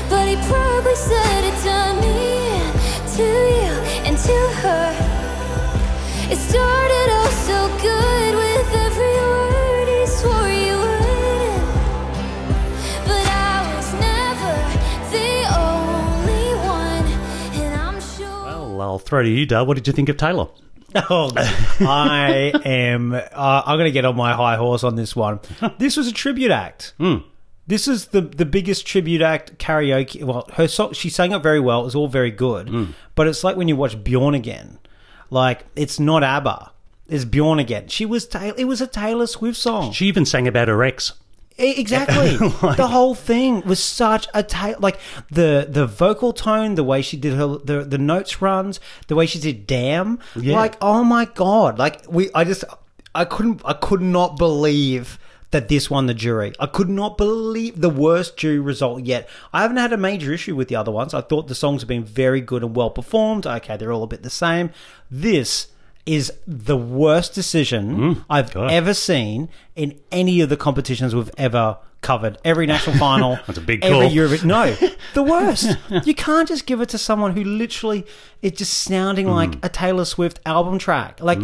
But 0.08 0.28
he 0.28 0.36
probably 0.48 0.94
said 0.94 1.44
it 1.46 1.58
to 1.66 1.78
me, 2.00 2.62
and 2.94 3.08
to 3.18 3.24
you, 3.58 3.74
and 4.06 4.16
to 4.16 4.38
her. 4.62 4.88
It 6.30 6.38
started 6.38 7.08
out 7.10 7.32
so 7.32 7.68
good 7.82 8.36
with 8.36 8.70
every 8.86 9.16
word 9.34 9.88
he 9.88 10.06
swore 10.06 10.50
you 10.50 10.78
would. 10.78 11.62
But 13.08 13.26
I 13.26 13.74
was 13.74 13.92
never 13.94 14.54
the 15.10 15.32
only 15.58 16.54
one, 16.70 17.06
and 17.64 17.74
I'm 17.82 18.00
sure. 18.00 18.44
Well, 18.46 18.82
I'll 18.82 19.00
throw 19.00 19.24
to 19.24 19.30
you, 19.30 19.48
Dale. 19.48 19.66
What 19.66 19.74
did 19.74 19.88
you 19.88 19.94
think 19.94 20.10
of 20.10 20.18
Taylor? 20.18 20.50
Oh, 20.96 21.32
I 21.82 22.52
am. 22.66 23.14
Uh, 23.14 23.22
I'm 23.66 23.78
going 23.78 23.86
to 23.86 23.92
get 23.92 24.06
on 24.06 24.16
my 24.16 24.34
high 24.34 24.56
horse 24.56 24.84
on 24.84 24.96
this 24.96 25.16
one. 25.16 25.40
This 25.78 25.98
was 25.98 26.08
a 26.08 26.12
tribute 26.12 26.52
act. 26.52 26.94
This 27.68 27.88
is 27.88 28.08
the 28.08 28.22
the 28.22 28.46
biggest 28.46 28.88
tribute 28.88 29.22
act 29.22 29.58
karaoke. 29.60 30.24
Well, 30.24 30.48
her 30.54 30.68
song 30.68 30.94
she 30.94 31.10
sang 31.10 31.32
it 31.34 31.44
very 31.44 31.60
well. 31.60 31.82
It 31.82 31.86
was 31.86 31.96
all 31.96 32.08
very 32.08 32.32
good, 32.32 32.68
Mm. 32.68 32.94
but 33.16 33.28
it's 33.28 33.44
like 33.44 33.56
when 33.56 33.68
you 33.68 33.76
watch 33.76 33.96
Björn 34.04 34.36
Again. 34.36 34.80
Like 35.30 35.66
it's 35.76 36.00
not 36.00 36.24
ABBA. 36.24 36.72
It's 37.08 37.26
Björn 37.26 37.60
Again. 37.62 37.88
She 37.88 38.06
was 38.06 38.26
Ta- 38.26 38.54
it 38.58 38.66
was 38.66 38.82
a 38.82 38.88
Taylor 38.88 39.28
Swift 39.28 39.58
song. 39.58 39.92
She 39.92 40.08
even 40.08 40.26
sang 40.26 40.48
about 40.48 40.68
her 40.68 40.84
ex. 40.84 41.14
Exactly. 41.60 42.38
Like- 42.62 42.78
the 42.78 42.88
whole 42.88 43.16
thing 43.16 43.62
was 43.62 43.82
such 43.84 44.28
a 44.34 44.44
ta- 44.44 44.76
like 44.80 45.00
the 45.30 45.68
the 45.70 45.86
vocal 45.86 46.34
tone, 46.34 46.76
the 46.76 46.84
way 46.84 47.02
she 47.02 47.18
did 47.18 47.34
her 47.36 47.48
the 47.58 47.84
the 47.84 47.98
notes 47.98 48.42
runs, 48.42 48.80
the 49.08 49.16
way 49.16 49.26
she 49.26 49.40
did 49.40 49.68
damn. 49.68 50.20
Yeah. 50.36 50.56
Like 50.56 50.76
oh 50.82 51.04
my 51.04 51.26
god! 51.26 51.78
Like 51.78 52.04
we, 52.10 52.30
I 52.34 52.44
just 52.44 52.64
I 53.14 53.26
couldn't 53.26 53.62
I 53.66 53.74
could 53.74 54.02
not 54.02 54.38
believe 54.38 55.20
that 55.52 55.68
this 55.68 55.90
won 55.90 56.06
the 56.06 56.14
jury. 56.14 56.54
I 56.60 56.68
could 56.68 56.90
not 56.90 57.18
believe 57.18 57.82
the 57.82 57.90
worst 57.90 58.38
jury 58.38 58.60
result 58.60 59.04
yet. 59.04 59.28
I 59.52 59.62
haven't 59.64 59.78
had 59.78 59.92
a 59.94 59.98
major 59.98 60.32
issue 60.32 60.56
with 60.56 60.68
the 60.68 60.76
other 60.76 60.92
ones. 60.92 61.14
I 61.14 61.22
thought 61.22 61.48
the 61.48 61.56
songs 61.56 61.82
have 61.82 61.88
been 61.90 62.04
very 62.06 62.40
good 62.42 62.64
and 62.64 62.76
well 62.76 62.92
performed. 62.92 63.48
Okay, 63.48 63.76
they're 63.76 63.92
all 63.92 64.04
a 64.04 64.08
bit 64.08 64.22
the 64.24 64.30
same. 64.30 64.70
This 65.10 65.68
is 66.06 66.32
the 66.48 66.78
worst 66.78 67.34
decision 67.36 67.96
mm, 67.98 68.26
I've 68.30 68.52
God. 68.54 68.72
ever 68.72 68.94
seen 68.94 69.50
in 69.80 69.98
any 70.12 70.42
of 70.42 70.50
the 70.50 70.58
competitions 70.58 71.16
we've 71.16 71.32
ever 71.38 71.78
covered. 72.02 72.38
Every 72.46 72.66
national 72.66 72.98
final. 73.08 73.40
That's 73.48 73.58
a 73.58 73.62
big 73.62 73.84
every 73.84 74.10
call. 74.38 74.48
No, 74.48 74.76
the 75.14 75.24
worst. 75.24 75.76
you 76.06 76.14
can't 76.14 76.48
just 76.48 76.66
give 76.66 76.80
it 76.82 76.90
to 76.90 76.98
someone 76.98 77.34
who 77.36 77.44
literally 77.44 78.06
is 78.42 78.54
just 78.54 78.74
sounding 78.74 79.26
Hmm. 79.26 79.32
like 79.34 79.66
a 79.66 79.70
Taylor 79.70 80.06
Swift 80.06 80.40
album 80.46 80.80
track. 80.80 81.20
Like 81.22 81.40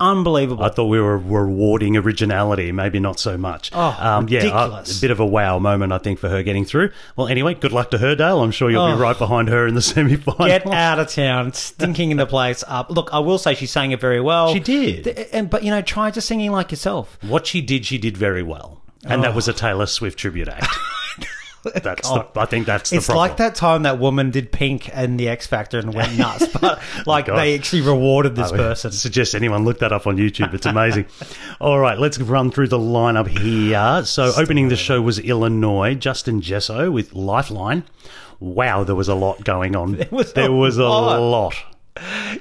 unbelievable. 0.00 0.64
I 0.64 0.68
thought 0.68 0.86
we 0.86 1.00
were 1.00 1.16
rewarding 1.18 1.96
originality, 1.96 2.72
maybe 2.72 2.98
not 2.98 3.20
so 3.20 3.36
much. 3.36 3.70
Oh, 3.72 3.96
yeah, 4.00 4.18
a, 4.18 4.20
ridiculous. 4.22 4.98
a 4.98 5.00
bit 5.00 5.10
of 5.12 5.20
a 5.20 5.26
wow 5.26 5.58
moment, 5.58 5.92
I 5.92 5.98
think, 5.98 6.18
for 6.18 6.28
her 6.28 6.42
getting 6.42 6.64
through. 6.64 6.90
Well, 7.16 7.28
anyway, 7.28 7.54
good 7.54 7.72
luck 7.72 7.90
to 7.92 7.98
her, 7.98 8.14
Dale. 8.16 8.42
I'm 8.42 8.50
sure 8.50 8.70
you'll 8.70 8.82
Oh. 8.82 8.96
be 8.96 9.00
right 9.00 9.16
behind 9.16 9.48
her 9.48 9.66
in 9.66 9.74
the 9.74 9.82
semi 9.90 10.16
final. 10.16 10.46
Get 10.46 10.66
out 10.66 10.98
of 10.98 11.08
town, 11.08 11.52
stinking 11.52 12.10
in 12.10 12.16
the 12.16 12.26
place 12.26 12.64
up. 12.66 12.90
Look, 12.90 13.10
I 13.12 13.18
will 13.20 13.38
say 13.38 13.54
she 13.54 13.66
sang 13.66 13.92
it 13.92 14.00
very 14.00 14.20
well. 14.20 14.52
She 14.52 14.60
did. 14.60 15.06
And 15.32 15.48
but 15.48 15.62
you 15.62 15.70
know, 15.70 15.82
try 15.82 16.10
just 16.10 16.26
singing 16.26 16.50
like 16.50 16.70
yourself. 16.72 17.16
What 17.22 17.46
she 17.46 17.60
did, 17.60 17.79
she 17.84 17.98
did 17.98 18.16
very 18.16 18.42
well. 18.42 18.80
And 19.04 19.20
Oh. 19.20 19.22
that 19.22 19.34
was 19.34 19.48
a 19.48 19.52
oh. 19.52 19.54
Taylor 19.54 19.86
Swift 19.86 20.18
tribute 20.18 20.48
act. 20.48 20.66
That's 21.82 22.08
the, 22.08 22.24
oh. 22.24 22.40
I 22.40 22.46
think 22.46 22.64
that's 22.64 22.88
the 22.88 22.96
It's 22.96 23.04
problem. 23.06 23.18
like 23.28 23.36
that 23.36 23.54
time 23.54 23.82
that 23.82 23.98
woman 23.98 24.30
did 24.30 24.50
Pink 24.50 24.88
and 24.96 25.20
the 25.20 25.28
X 25.28 25.46
Factor 25.46 25.78
and 25.78 25.92
went 25.92 26.16
nuts, 26.18 26.48
but 26.58 26.80
like 27.06 27.26
God. 27.26 27.36
they 27.36 27.54
actually 27.54 27.82
rewarded 27.82 28.34
this 28.34 28.50
I 28.50 28.56
person. 28.56 28.92
Suggest 28.92 29.34
anyone 29.34 29.66
look 29.66 29.80
that 29.80 29.92
up 29.92 30.06
on 30.06 30.16
YouTube. 30.16 30.54
It's 30.54 30.64
amazing. 30.64 31.04
All 31.60 31.78
right, 31.78 31.98
let's 31.98 32.18
run 32.18 32.50
through 32.50 32.68
the 32.68 32.78
lineup 32.78 33.28
here. 33.28 34.02
So, 34.06 34.32
opening 34.38 34.68
the 34.70 34.76
show 34.76 35.02
was 35.02 35.18
Illinois, 35.18 35.94
Justin 35.94 36.40
Jesso 36.40 36.90
with 36.90 37.12
Lifeline. 37.14 37.84
Wow, 38.38 38.84
there 38.84 38.94
was 38.96 39.08
a 39.08 39.14
lot 39.14 39.44
going 39.44 39.76
on. 39.76 39.96
There 39.96 40.08
was 40.10 40.30
a 40.30 40.34
there 40.34 40.52
was 40.52 40.78
a 40.78 40.84
lot. 40.84 41.20
lot. 41.20 41.54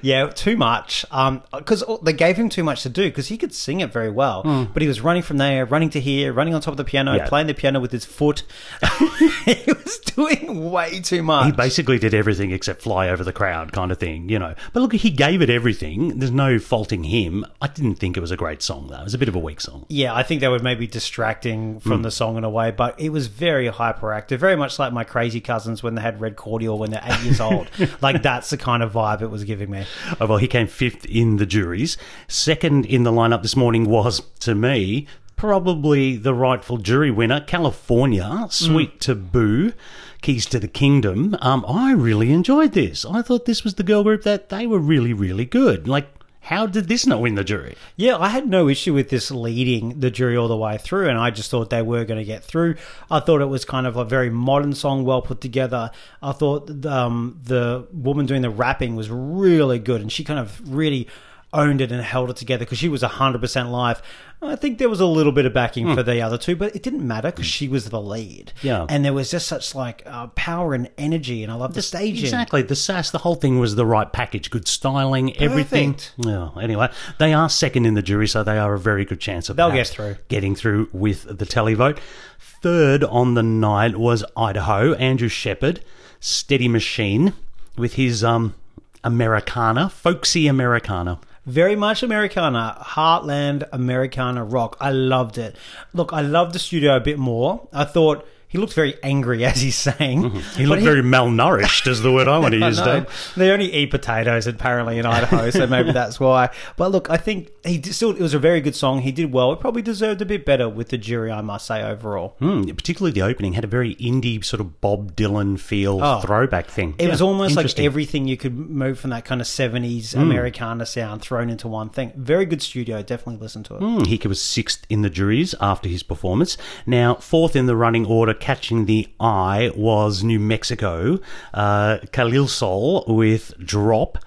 Yeah, 0.01 0.27
too 0.27 0.55
much. 0.57 1.05
Um, 1.11 1.43
because 1.55 1.83
they 2.03 2.13
gave 2.13 2.37
him 2.37 2.49
too 2.49 2.63
much 2.63 2.83
to 2.83 2.89
do 2.89 3.03
because 3.05 3.27
he 3.27 3.37
could 3.37 3.53
sing 3.53 3.79
it 3.81 3.91
very 3.91 4.09
well, 4.09 4.43
but 4.73 4.81
he 4.81 4.87
was 4.87 5.01
running 5.01 5.21
from 5.23 5.37
there, 5.37 5.65
running 5.65 5.89
to 5.91 5.99
here, 5.99 6.31
running 6.33 6.53
on 6.53 6.61
top 6.61 6.73
of 6.73 6.77
the 6.77 6.83
piano. 6.83 7.15
Yeah. 7.15 7.27
playing 7.27 7.47
the 7.47 7.53
piano 7.53 7.79
with 7.79 7.91
his 7.91 8.05
foot. 8.05 8.43
he 9.45 9.63
was 9.71 9.99
doing 9.99 10.71
way 10.71 10.99
too 11.01 11.23
much. 11.23 11.45
He 11.47 11.51
basically 11.51 11.99
did 11.99 12.13
everything 12.13 12.51
except 12.51 12.81
fly 12.81 13.09
over 13.09 13.23
the 13.23 13.33
crowd, 13.33 13.71
kind 13.71 13.91
of 13.91 13.97
thing, 13.97 14.29
you 14.29 14.39
know. 14.39 14.55
But 14.73 14.81
look, 14.81 14.93
he 14.93 15.09
gave 15.09 15.41
it 15.41 15.49
everything. 15.49 16.19
There's 16.19 16.31
no 16.31 16.59
faulting 16.59 17.03
him. 17.05 17.45
I 17.61 17.67
didn't 17.67 17.95
think 17.95 18.17
it 18.17 18.21
was 18.21 18.31
a 18.31 18.37
great 18.37 18.61
song, 18.61 18.87
though. 18.87 18.99
It 18.99 19.03
was 19.03 19.13
a 19.13 19.17
bit 19.17 19.29
of 19.29 19.35
a 19.35 19.39
weak 19.39 19.61
song. 19.61 19.85
yeah, 19.89 20.13
I 20.13 20.23
think 20.23 20.41
they 20.41 20.47
were 20.47 20.59
maybe 20.59 20.87
distracting 20.87 21.79
from 21.79 22.01
the 22.03 22.11
song 22.11 22.37
in 22.37 22.43
a 22.43 22.49
way, 22.49 22.71
but 22.71 22.99
it 22.99 23.09
was 23.09 23.27
very 23.27 23.67
hyperactive, 23.69 24.37
very 24.37 24.55
much 24.55 24.79
like 24.79 24.93
my 24.93 25.03
crazy 25.03 25.41
cousins 25.41 25.81
when 25.83 25.95
they 25.95 26.01
had 26.01 26.21
red 26.21 26.35
cordial 26.35 26.77
when 26.77 26.91
they're 26.91 27.03
eight 27.05 27.21
years 27.23 27.39
old. 27.41 27.69
Like 28.01 28.21
that's 28.21 28.49
the 28.49 28.57
kind 28.57 28.81
of 28.83 28.93
vibe 28.93 29.21
it 29.21 29.27
was 29.27 29.43
giving 29.49 29.71
me. 29.71 29.83
Oh, 30.21 30.27
well, 30.27 30.37
he 30.37 30.47
came 30.47 30.67
fifth 30.67 31.05
in 31.07 31.37
the 31.37 31.45
juries. 31.45 31.97
Second 32.27 32.85
in 32.85 33.03
the 33.03 33.11
lineup 33.11 33.41
this 33.41 33.55
morning 33.55 33.89
was, 33.89 34.21
to 34.41 34.53
me, 34.53 35.07
probably 35.35 36.17
the 36.17 36.35
rightful 36.35 36.77
jury 36.77 37.09
winner, 37.09 37.41
California, 37.41 38.45
Sweet 38.51 38.99
Taboo, 38.99 39.73
Keys 40.21 40.45
to 40.45 40.59
the 40.59 40.67
Kingdom. 40.67 41.35
Um, 41.41 41.65
I 41.67 41.93
really 41.93 42.31
enjoyed 42.31 42.73
this. 42.73 43.05
I 43.05 43.23
thought 43.23 43.45
this 43.45 43.63
was 43.63 43.73
the 43.73 43.83
girl 43.83 44.03
group 44.03 44.21
that 44.21 44.49
they 44.49 44.67
were 44.67 44.77
really, 44.77 45.13
really 45.13 45.45
good. 45.45 45.87
Like, 45.87 46.07
how 46.41 46.65
did 46.65 46.88
this 46.88 47.05
not 47.05 47.22
win 47.22 47.36
the 47.36 47.43
jury? 47.43 47.75
Yeah, 47.96 48.17
I 48.17 48.29
had 48.29 48.48
no 48.48 48.69
issue 48.69 48.93
with 48.93 49.10
this 49.10 49.29
leading 49.29 50.00
the 50.00 50.10
jury 50.10 50.38
all 50.38 50.48
the 50.48 50.58
way 50.58 50.77
through, 50.77 51.10
and 51.10 51.17
I 51.17 51.31
just 51.31 51.51
thought 51.51 51.69
they 51.69 51.81
were 51.81 52.05
going 52.05 52.17
to 52.17 52.25
get 52.25 52.43
through. 52.43 52.75
I 53.12 53.19
thought 53.19 53.41
it 53.41 53.48
was 53.48 53.65
kind 53.65 53.86
of 53.86 53.98
a 53.98 54.05
very 54.05 54.29
modern 54.29 54.74
song, 54.74 55.03
well 55.03 55.22
put 55.22 55.41
together. 55.41 55.91
I 56.24 56.31
thought 56.31 56.86
um, 56.86 57.39
the 57.43 57.88
woman 57.91 58.25
doing 58.25 58.41
the 58.41 58.50
rapping 58.50 58.96
was 58.96 59.10
really 59.10 59.79
good, 59.79 60.01
and 60.01 60.12
she 60.12 60.24
kind 60.24 60.39
of 60.39 60.62
really 60.74 61.08
owned 61.53 61.81
it 61.81 61.91
and 61.91 62.01
held 62.01 62.29
it 62.29 62.35
together 62.35 62.65
because 62.65 62.77
she 62.77 62.89
was 62.89 63.01
100% 63.01 63.71
live. 63.71 64.01
I 64.41 64.55
think 64.55 64.77
there 64.77 64.87
was 64.87 65.01
a 65.01 65.05
little 65.05 65.33
bit 65.33 65.45
of 65.45 65.53
backing 65.53 65.93
for 65.93 66.01
the 66.01 66.21
other 66.21 66.37
two, 66.37 66.55
but 66.55 66.73
it 66.75 66.81
didn't 66.81 67.05
matter 67.05 67.29
because 67.29 67.45
she 67.45 67.67
was 67.67 67.89
the 67.89 67.99
lead. 67.99 68.53
Yeah. 68.61 68.85
And 68.87 69.03
there 69.03 69.11
was 69.11 69.29
just 69.31 69.47
such 69.47 69.75
like 69.75 70.01
uh, 70.05 70.27
power 70.27 70.73
and 70.73 70.89
energy, 70.97 71.43
and 71.43 71.51
I 71.51 71.55
love 71.55 71.73
the 71.73 71.81
staging. 71.81 72.23
Exactly. 72.23 72.61
The 72.61 72.75
sass, 72.75 73.11
the 73.11 73.17
whole 73.17 73.35
thing 73.35 73.59
was 73.59 73.75
the 73.75 73.85
right 73.85 74.09
package. 74.11 74.49
Good 74.49 74.67
styling, 74.67 75.35
everything. 75.41 75.97
Yeah. 76.17 76.51
Anyway, 76.61 76.89
they 77.17 77.33
are 77.33 77.49
second 77.49 77.85
in 77.85 77.95
the 77.95 78.01
jury, 78.01 78.27
so 78.29 78.43
they 78.43 78.57
are 78.57 78.73
a 78.73 78.79
very 78.79 79.03
good 79.03 79.19
chance 79.19 79.49
of 79.49 79.57
They'll 79.57 79.71
get 79.71 79.87
through. 79.87 80.15
getting 80.29 80.55
through 80.55 80.87
with 80.93 81.23
the 81.37 81.45
televote. 81.45 81.99
Third 82.39 83.03
on 83.03 83.33
the 83.33 83.43
night 83.43 83.97
was 83.97 84.23
Idaho, 84.37 84.93
Andrew 84.93 85.29
Shepard, 85.29 85.83
Steady 86.21 86.67
Machine, 86.69 87.33
with 87.77 87.95
his 87.95 88.23
um 88.23 88.55
Americana, 89.03 89.89
folksy 89.89 90.47
Americana. 90.47 91.19
Very 91.49 91.75
much 91.75 92.03
Americana, 92.03 92.77
Heartland 92.79 93.67
Americana 93.71 94.43
rock. 94.43 94.77
I 94.79 94.91
loved 94.91 95.39
it. 95.39 95.55
Look, 95.93 96.13
I 96.13 96.21
loved 96.21 96.53
the 96.53 96.59
studio 96.59 96.95
a 96.95 96.99
bit 96.99 97.17
more. 97.17 97.67
I 97.73 97.85
thought 97.85 98.23
he 98.49 98.57
looked 98.57 98.73
very 98.73 98.95
angry 99.03 99.45
as 99.51 99.61
he 99.61 99.71
sang. 99.71 100.31
He 100.57 100.65
looked 100.65 100.81
very 100.83 101.01
malnourished, 101.01 101.87
is 101.87 102.01
the 102.01 102.11
word 102.11 102.27
I 102.27 102.37
want 102.39 102.53
to 102.53 102.59
use. 102.67 102.81
Dave. 102.81 103.05
They 103.37 103.51
only 103.51 103.71
eat 103.73 103.91
potatoes 103.91 104.45
apparently 104.47 104.97
in 104.97 105.05
Idaho, 105.05 105.49
so 105.51 105.65
maybe 105.67 105.91
that's 105.93 106.19
why. 106.19 106.49
But 106.75 106.91
look, 106.91 107.09
I 107.09 107.17
think 107.17 107.51
he 107.63 107.81
still. 107.83 108.09
It 108.11 108.19
was 108.19 108.33
a 108.33 108.39
very 108.39 108.59
good 108.59 108.75
song. 108.75 109.01
He 109.01 109.11
did 109.11 109.31
well. 109.31 109.53
It 109.53 109.59
probably 109.59 109.81
deserved 109.81 110.21
a 110.21 110.25
bit 110.25 110.45
better 110.45 110.67
with 110.67 110.89
the 110.89 110.97
jury, 110.97 111.31
I 111.31 111.41
must 111.41 111.65
say 111.67 111.81
overall. 111.83 112.35
Hmm, 112.39 112.63
particularly 112.69 113.11
the 113.11 113.21
opening 113.21 113.53
had 113.53 113.63
a 113.63 113.67
very 113.67 113.95
indie 113.95 114.43
sort 114.43 114.59
of 114.59 114.81
Bob 114.81 115.15
Dylan 115.15 115.59
feel 115.59 115.99
Oh. 116.03 116.19
throwback 116.19 116.67
thing. 116.67 116.95
It 116.97 117.09
was 117.09 117.21
almost 117.21 117.55
like 117.55 117.79
everything 117.79 118.27
you 118.27 118.35
could 118.37 118.57
move 118.57 118.99
from 118.99 119.11
that 119.11 119.25
kind 119.25 119.41
of 119.41 119.47
70s 119.47 120.15
Americana 120.15 120.85
sound 120.85 121.21
thrown 121.21 121.49
into 121.49 121.67
one 121.67 121.89
thing. 121.89 122.11
Very 122.15 122.45
good 122.45 122.61
studio. 122.61 123.01
Definitely 123.03 123.41
listen 123.41 123.63
to 123.63 123.75
it. 123.75 123.79
Hmm, 123.79 123.99
Hika 123.99 124.25
was 124.27 124.41
sixth 124.41 124.85
in 124.89 125.01
the 125.03 125.09
juries 125.09 125.53
after 125.61 125.87
his 125.87 126.01
performance. 126.03 126.57
Now, 126.85 127.15
fourth 127.15 127.55
in 127.55 127.65
the 127.67 127.75
running 127.75 128.05
order, 128.05 128.33
catching 128.39 128.86
the 128.86 129.08
eye, 129.19 129.72
was 129.75 130.24
New 130.24 130.39
Mexico. 130.39 131.19
Uh, 131.53 131.98
Khalisol 132.08 133.08
with 133.08 133.53
Drop. 133.58 134.17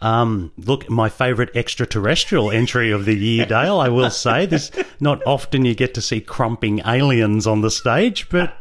Um, 0.00 0.50
look, 0.58 0.90
my 0.90 1.08
favourite 1.08 1.54
extraterrestrial 1.54 2.50
entry 2.50 2.90
of 2.90 3.04
the 3.04 3.14
year, 3.14 3.46
Dale, 3.46 3.78
I 3.78 3.88
will 3.88 4.10
say. 4.10 4.46
this: 4.46 4.72
not 4.98 5.22
often 5.26 5.64
you 5.64 5.74
get 5.74 5.94
to 5.94 6.02
see 6.02 6.20
crumping 6.20 6.80
aliens 6.84 7.46
on 7.46 7.60
the 7.60 7.70
stage, 7.70 8.28
but 8.28 8.52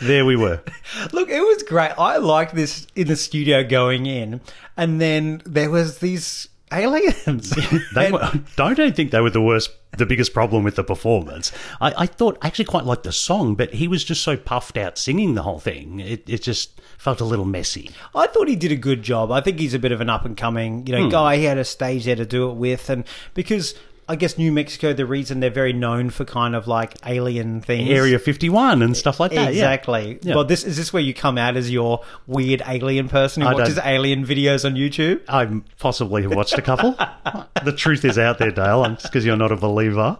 there 0.00 0.24
we 0.24 0.36
were. 0.36 0.62
Look, 1.12 1.28
it 1.28 1.40
was 1.40 1.62
great. 1.64 1.92
I 1.98 2.18
liked 2.18 2.54
this 2.54 2.86
in 2.94 3.08
the 3.08 3.16
studio 3.16 3.64
going 3.64 4.06
in, 4.06 4.40
and 4.76 5.00
then 5.00 5.42
there 5.44 5.70
was 5.70 5.98
these 5.98 6.48
aliens. 6.72 7.52
They 7.94 8.12
were, 8.12 8.20
I 8.58 8.74
don't 8.74 8.94
think 8.94 9.10
they 9.10 9.20
were 9.20 9.30
the 9.30 9.40
worst, 9.40 9.70
the 9.96 10.06
biggest 10.06 10.32
problem 10.32 10.64
with 10.64 10.76
the 10.76 10.84
performance. 10.84 11.52
I, 11.80 11.94
I 11.96 12.06
thought 12.06 12.38
I 12.42 12.48
actually 12.48 12.66
quite 12.66 12.84
liked 12.84 13.04
the 13.04 13.12
song, 13.12 13.54
but 13.54 13.74
he 13.74 13.88
was 13.88 14.04
just 14.04 14.22
so 14.22 14.36
puffed 14.36 14.76
out 14.76 14.98
singing 14.98 15.34
the 15.34 15.42
whole 15.42 15.58
thing. 15.58 16.00
It, 16.00 16.28
it 16.28 16.42
just 16.42 16.80
felt 16.98 17.20
a 17.20 17.24
little 17.24 17.44
messy. 17.44 17.90
I 18.14 18.26
thought 18.26 18.48
he 18.48 18.56
did 18.56 18.72
a 18.72 18.76
good 18.76 19.02
job. 19.02 19.30
I 19.30 19.40
think 19.40 19.58
he's 19.58 19.74
a 19.74 19.78
bit 19.78 19.92
of 19.92 20.00
an 20.00 20.10
up 20.10 20.24
and 20.24 20.36
coming, 20.36 20.86
you 20.86 20.92
know, 20.94 21.04
hmm. 21.04 21.10
guy. 21.10 21.36
He 21.36 21.44
had 21.44 21.58
a 21.58 21.64
stage 21.64 22.04
there 22.04 22.16
to 22.16 22.26
do 22.26 22.50
it 22.50 22.54
with, 22.54 22.90
and 22.90 23.04
because 23.34 23.74
I 24.08 24.14
guess 24.14 24.38
New 24.38 24.52
Mexico, 24.52 24.92
the 24.92 25.04
reason 25.04 25.40
they're 25.40 25.50
very 25.50 25.72
known 25.72 26.10
for 26.10 26.24
kind 26.24 26.54
of 26.54 26.68
like 26.68 26.94
alien 27.04 27.60
things. 27.60 27.90
Area 27.90 28.20
51 28.20 28.82
and 28.82 28.96
stuff 28.96 29.18
like 29.18 29.32
that. 29.32 29.50
Exactly. 29.50 30.20
Yeah. 30.22 30.36
Well, 30.36 30.44
this 30.44 30.62
is 30.62 30.76
this 30.76 30.92
where 30.92 31.02
you 31.02 31.12
come 31.12 31.36
out 31.36 31.56
as 31.56 31.72
your 31.72 32.04
weird 32.28 32.62
alien 32.68 33.08
person 33.08 33.42
who 33.42 33.48
I 33.48 33.50
don't- 33.50 33.60
watches 33.62 33.78
alien 33.82 34.24
videos 34.24 34.64
on 34.64 34.74
YouTube. 34.74 35.22
I 35.28 35.60
possibly 35.80 36.22
have 36.22 36.32
watched 36.34 36.56
a 36.56 36.62
couple. 36.62 36.92
the 37.64 37.72
truth 37.72 38.04
is 38.04 38.16
out 38.16 38.38
there, 38.38 38.52
Dale, 38.52 38.84
just 38.90 39.04
because 39.04 39.24
you're 39.26 39.36
not 39.36 39.50
a 39.50 39.56
believer. 39.56 40.16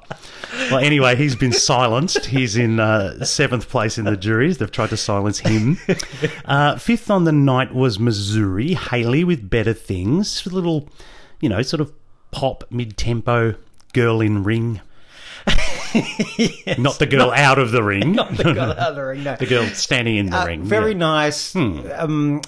Well, 0.70 0.78
anyway, 0.78 1.14
he's 1.14 1.36
been 1.36 1.52
silenced. 1.52 2.26
He's 2.26 2.56
in 2.56 2.80
uh, 2.80 3.24
seventh 3.24 3.68
place 3.68 3.98
in 3.98 4.04
the 4.04 4.16
juries. 4.16 4.58
They've 4.58 4.70
tried 4.70 4.90
to 4.90 4.96
silence 4.96 5.38
him. 5.38 5.78
Uh, 6.44 6.76
fifth 6.76 7.10
on 7.10 7.24
the 7.24 7.32
night 7.32 7.74
was 7.74 7.98
Missouri. 7.98 8.74
Haley 8.74 9.24
with 9.24 9.48
Better 9.50 9.72
Things. 9.72 10.46
A 10.46 10.50
little, 10.50 10.88
you 11.40 11.48
know, 11.48 11.60
sort 11.62 11.80
of 11.80 11.92
pop, 12.30 12.64
mid 12.70 12.96
tempo, 12.96 13.54
girl 13.96 14.20
in 14.20 14.44
ring. 14.44 14.80
not 16.78 16.98
the 16.98 17.06
girl 17.08 17.30
out 17.30 17.58
of 17.58 17.70
the 17.70 17.82
ring. 17.82 18.12
Not 18.20 18.36
the 18.36 18.44
girl 18.52 18.58
out 18.72 18.78
of 18.78 18.96
the 18.96 19.04
ring, 19.04 19.24
no. 19.24 19.36
the 19.36 19.46
girl 19.46 19.64
standing 19.68 20.16
in 20.16 20.26
the 20.30 20.40
Uh, 20.40 20.46
ring. 20.46 20.62
Very 20.64 20.92
yeah. 20.92 20.98
nice. 20.98 21.54
Um, 21.56 22.42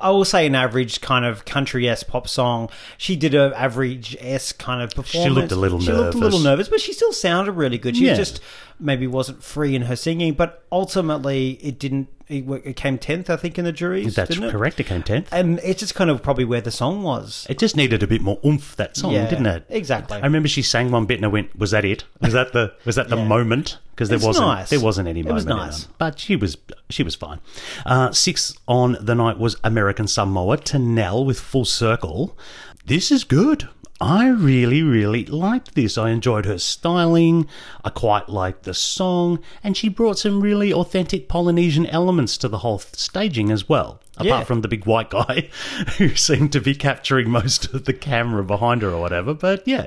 I 0.00 0.10
will 0.10 0.24
say 0.24 0.46
an 0.46 0.54
average 0.54 1.00
kind 1.00 1.24
of 1.24 1.44
country 1.44 1.88
s 1.88 2.02
pop 2.02 2.28
song. 2.28 2.68
She 2.98 3.16
did 3.16 3.34
a 3.34 3.52
average 3.56 4.16
s 4.20 4.52
kind 4.52 4.82
of 4.82 4.90
performance. 4.90 5.24
She 5.34 5.40
looked 5.40 5.52
a 5.52 5.56
little 5.56 5.80
She 5.80 5.92
looked 5.92 6.14
a 6.14 6.18
little 6.18 6.38
nervous. 6.40 6.44
nervous, 6.44 6.68
but 6.68 6.80
she 6.80 6.92
still 6.92 7.12
sounded 7.12 7.52
really 7.52 7.78
good. 7.78 7.96
She 7.96 8.06
Yeah. 8.06 8.14
just 8.14 8.40
maybe 8.80 9.06
wasn't 9.06 9.42
free 9.42 9.74
in 9.74 9.82
her 9.82 9.96
singing, 9.96 10.34
but 10.34 10.64
ultimately 10.70 11.52
it 11.62 11.78
didn't. 11.78 12.08
It, 12.28 12.44
it 12.62 12.76
came 12.76 12.98
tenth, 12.98 13.30
I 13.30 13.36
think, 13.36 13.58
in 13.58 13.64
the 13.64 13.72
juries. 13.72 14.14
That's 14.14 14.28
didn't 14.28 14.44
it? 14.44 14.50
correct. 14.52 14.78
It 14.78 14.84
came 14.84 15.02
tenth. 15.02 15.32
And 15.32 15.58
it's 15.64 15.80
just 15.80 15.94
kind 15.94 16.10
of 16.10 16.22
probably 16.22 16.44
where 16.44 16.60
the 16.60 16.70
song 16.70 17.02
was. 17.02 17.46
It 17.48 17.58
just 17.58 17.74
needed 17.74 18.02
a 18.02 18.06
bit 18.06 18.20
more 18.20 18.38
oomph 18.44 18.76
that 18.76 18.98
song, 18.98 19.12
Yeah, 19.12 19.26
didn't 19.30 19.46
it? 19.46 19.64
exactly. 19.70 20.18
I 20.18 20.24
remember 20.24 20.46
she 20.46 20.60
sang 20.60 20.90
one 20.90 21.06
bit 21.06 21.16
and 21.16 21.24
I 21.24 21.28
went, 21.28 21.58
"Was 21.58 21.70
that 21.70 21.86
it? 21.86 22.04
Was 22.20 22.34
that 22.34 22.52
the 22.52 22.74
was 22.84 22.96
that 22.96 23.08
the 23.08 23.16
Yeah. 23.16 23.24
moment?" 23.24 23.78
Because 23.92 24.10
there 24.10 24.16
It's 24.16 24.26
wasn't 24.26 24.46
nice. 24.46 24.68
there 24.68 24.78
wasn't 24.78 25.08
any 25.08 25.22
moment. 25.22 25.30
It 25.30 25.34
was 25.34 25.46
nice. 25.46 25.88
but 25.96 26.18
she 26.18 26.36
was 26.36 26.58
she 26.90 27.02
was 27.02 27.14
fine. 27.14 27.40
Uh, 27.86 28.12
sixth 28.12 28.58
on 28.68 28.98
the 29.00 29.14
night 29.14 29.38
was 29.38 29.56
American 29.64 30.06
Samoa 30.06 30.58
Tenelle 30.58 31.24
with 31.24 31.40
Full 31.40 31.64
Circle. 31.64 32.36
This 32.84 33.10
is 33.10 33.24
good. 33.24 33.68
I 34.00 34.28
really, 34.28 34.80
really 34.82 35.24
liked 35.24 35.74
this. 35.74 35.98
I 35.98 36.10
enjoyed 36.10 36.46
her 36.46 36.58
styling. 36.58 37.48
I 37.84 37.90
quite 37.90 38.28
liked 38.28 38.62
the 38.62 38.72
song, 38.74 39.40
and 39.64 39.76
she 39.76 39.88
brought 39.88 40.18
some 40.20 40.40
really 40.40 40.72
authentic 40.72 41.28
Polynesian 41.28 41.84
elements 41.86 42.36
to 42.38 42.48
the 42.48 42.58
whole 42.58 42.78
staging 42.78 43.50
as 43.50 43.68
well. 43.68 44.00
Apart 44.14 44.26
Yeah. 44.26 44.44
from 44.44 44.60
the 44.62 44.68
big 44.68 44.84
white 44.86 45.10
guy 45.10 45.48
who 45.98 46.14
seemed 46.16 46.52
to 46.52 46.60
be 46.60 46.74
capturing 46.74 47.30
most 47.30 47.72
of 47.74 47.84
the 47.86 47.92
camera 47.92 48.42
behind 48.44 48.82
her 48.82 48.90
or 48.90 49.00
whatever. 49.00 49.32
But 49.34 49.66
yeah, 49.66 49.86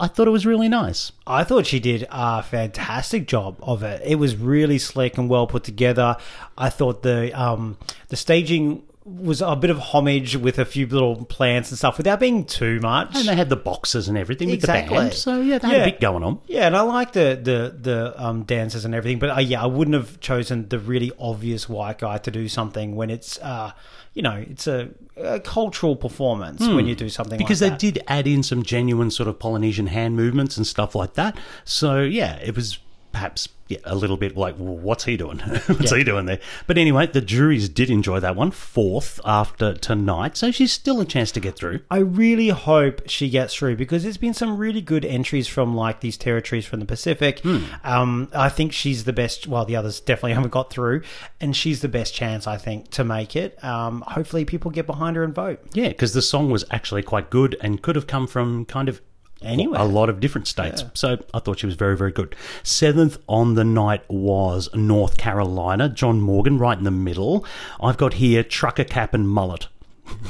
I 0.00 0.06
thought 0.08 0.26
it 0.28 0.32
was 0.32 0.46
really 0.46 0.68
nice. 0.68 1.10
I 1.26 1.42
thought 1.44 1.66
she 1.66 1.78
did 1.80 2.06
a 2.10 2.42
fantastic 2.42 3.26
job 3.28 3.56
of 3.62 3.82
it. 3.82 4.02
It 4.04 4.16
was 4.16 4.34
really 4.36 4.78
slick 4.78 5.16
and 5.18 5.28
well 5.28 5.46
put 5.48 5.62
together. 5.64 6.16
I 6.56 6.70
thought 6.70 7.02
the 7.02 7.32
um, 7.40 7.76
the 8.08 8.16
staging 8.16 8.82
was 9.08 9.40
a 9.40 9.56
bit 9.56 9.70
of 9.70 9.78
homage 9.78 10.36
with 10.36 10.58
a 10.58 10.64
few 10.64 10.86
little 10.86 11.24
plants 11.24 11.70
and 11.70 11.78
stuff 11.78 11.96
without 11.98 12.20
being 12.20 12.44
too 12.44 12.78
much. 12.80 13.16
And 13.16 13.26
they 13.28 13.34
had 13.34 13.48
the 13.48 13.56
boxes 13.56 14.08
and 14.08 14.18
everything 14.18 14.50
Exactly. 14.50 14.90
with 14.96 14.98
the 14.98 15.08
band. 15.10 15.14
So 15.14 15.40
yeah, 15.40 15.58
they 15.58 15.68
had 15.68 15.80
a 15.82 15.84
bit 15.84 16.00
going 16.00 16.22
on. 16.22 16.40
Yeah, 16.46 16.66
and 16.66 16.76
I 16.76 16.82
like 16.82 17.12
the 17.12 17.38
the 17.42 17.76
the 17.80 18.22
um, 18.22 18.44
dances 18.44 18.84
and 18.84 18.94
everything, 18.94 19.18
but 19.18 19.30
uh, 19.36 19.40
yeah, 19.40 19.62
I 19.62 19.66
wouldn't 19.66 19.94
have 19.94 20.20
chosen 20.20 20.68
the 20.68 20.78
really 20.78 21.10
obvious 21.18 21.68
white 21.68 21.98
guy 21.98 22.18
to 22.18 22.30
do 22.30 22.48
something 22.48 22.96
when 22.96 23.10
it's 23.10 23.38
uh, 23.38 23.72
you 24.14 24.22
know 24.22 24.44
it's 24.48 24.66
a, 24.66 24.90
a 25.16 25.40
cultural 25.40 25.96
performance 25.96 26.66
when 26.66 26.86
you 26.86 26.94
do 26.94 27.08
something 27.08 27.38
Hmm. 27.38 27.44
Because 27.44 27.62
like 27.62 27.72
they 27.72 27.76
did 27.90 28.04
add 28.08 28.26
in 28.26 28.42
some 28.42 28.62
genuine 28.62 29.10
sort 29.10 29.28
of 29.28 29.38
Polynesian 29.38 29.86
hand 29.88 30.16
movements 30.16 30.56
and 30.56 30.66
stuff 30.66 30.94
like 30.94 31.14
that. 31.14 31.38
So 31.64 32.00
yeah, 32.02 32.36
it 32.36 32.54
was 32.54 32.78
perhaps 33.12 33.48
yeah, 33.68 33.78
a 33.84 33.94
little 33.94 34.16
bit 34.16 34.34
like, 34.34 34.54
well, 34.58 34.76
what's 34.78 35.04
he 35.04 35.16
doing? 35.18 35.38
what's 35.66 35.92
Yeah. 35.92 35.98
he 35.98 36.04
doing 36.04 36.24
there? 36.24 36.40
But 36.66 36.78
anyway, 36.78 37.06
the 37.06 37.20
juries 37.20 37.68
did 37.68 37.90
enjoy 37.90 38.18
that 38.20 38.34
one, 38.34 38.50
fourth 38.50 39.20
after 39.26 39.74
tonight. 39.74 40.38
So 40.38 40.50
she's 40.50 40.72
still 40.72 41.02
a 41.02 41.04
chance 41.04 41.30
to 41.32 41.40
get 41.40 41.56
through. 41.56 41.80
I 41.90 41.98
really 41.98 42.48
hope 42.48 43.02
she 43.10 43.28
gets 43.28 43.54
through 43.54 43.76
because 43.76 44.04
there's 44.04 44.16
been 44.16 44.32
some 44.32 44.56
really 44.56 44.80
good 44.80 45.04
entries 45.04 45.48
from 45.48 45.76
like 45.76 46.00
these 46.00 46.16
territories 46.16 46.64
from 46.64 46.80
the 46.80 46.86
Pacific. 46.86 47.40
Hmm. 47.40 47.64
Um, 47.84 48.28
I 48.34 48.48
think 48.48 48.72
she's 48.72 49.04
the 49.04 49.12
best. 49.12 49.46
Well, 49.46 49.66
the 49.66 49.76
others 49.76 50.00
definitely 50.00 50.32
haven't 50.38 50.50
got 50.50 50.70
through, 50.70 51.02
and 51.38 51.54
she's 51.54 51.82
the 51.82 51.88
best 51.88 52.14
chance 52.14 52.46
I 52.46 52.56
think 52.56 52.90
to 52.92 53.04
make 53.04 53.36
it. 53.36 53.62
Um, 53.62 54.02
hopefully, 54.06 54.46
people 54.46 54.70
get 54.70 54.86
behind 54.86 55.16
her 55.16 55.24
and 55.24 55.34
vote. 55.34 55.60
Yeah, 55.74 55.88
because 55.88 56.14
the 56.14 56.22
song 56.22 56.50
was 56.50 56.64
actually 56.70 57.02
quite 57.02 57.28
good 57.28 57.54
and 57.60 57.82
could 57.82 57.96
have 57.96 58.06
come 58.06 58.26
from 58.26 58.64
kind 58.64 58.88
of 58.88 59.02
Anywhere. 59.42 59.80
a 59.80 59.84
lot 59.84 60.08
of 60.08 60.18
different 60.20 60.48
states. 60.48 60.84
So 60.94 61.18
I 61.32 61.38
thought 61.38 61.60
she 61.60 61.66
was 61.66 61.76
very, 61.76 61.96
very 61.96 62.10
good. 62.10 62.34
Seventh 62.64 63.18
on 63.28 63.54
the 63.54 63.64
night 63.64 64.02
was 64.08 64.68
North 64.74 65.16
Carolina. 65.16 65.88
John 65.88 66.20
Morgan, 66.20 66.58
right 66.58 66.76
in 66.76 66.84
the 66.84 66.90
middle. 66.90 67.44
I've 67.80 67.96
got 67.96 68.14
here 68.14 68.42
Trucker 68.42 68.84
Cap 68.84 69.14
and 69.14 69.28
Mullet. 69.28 69.68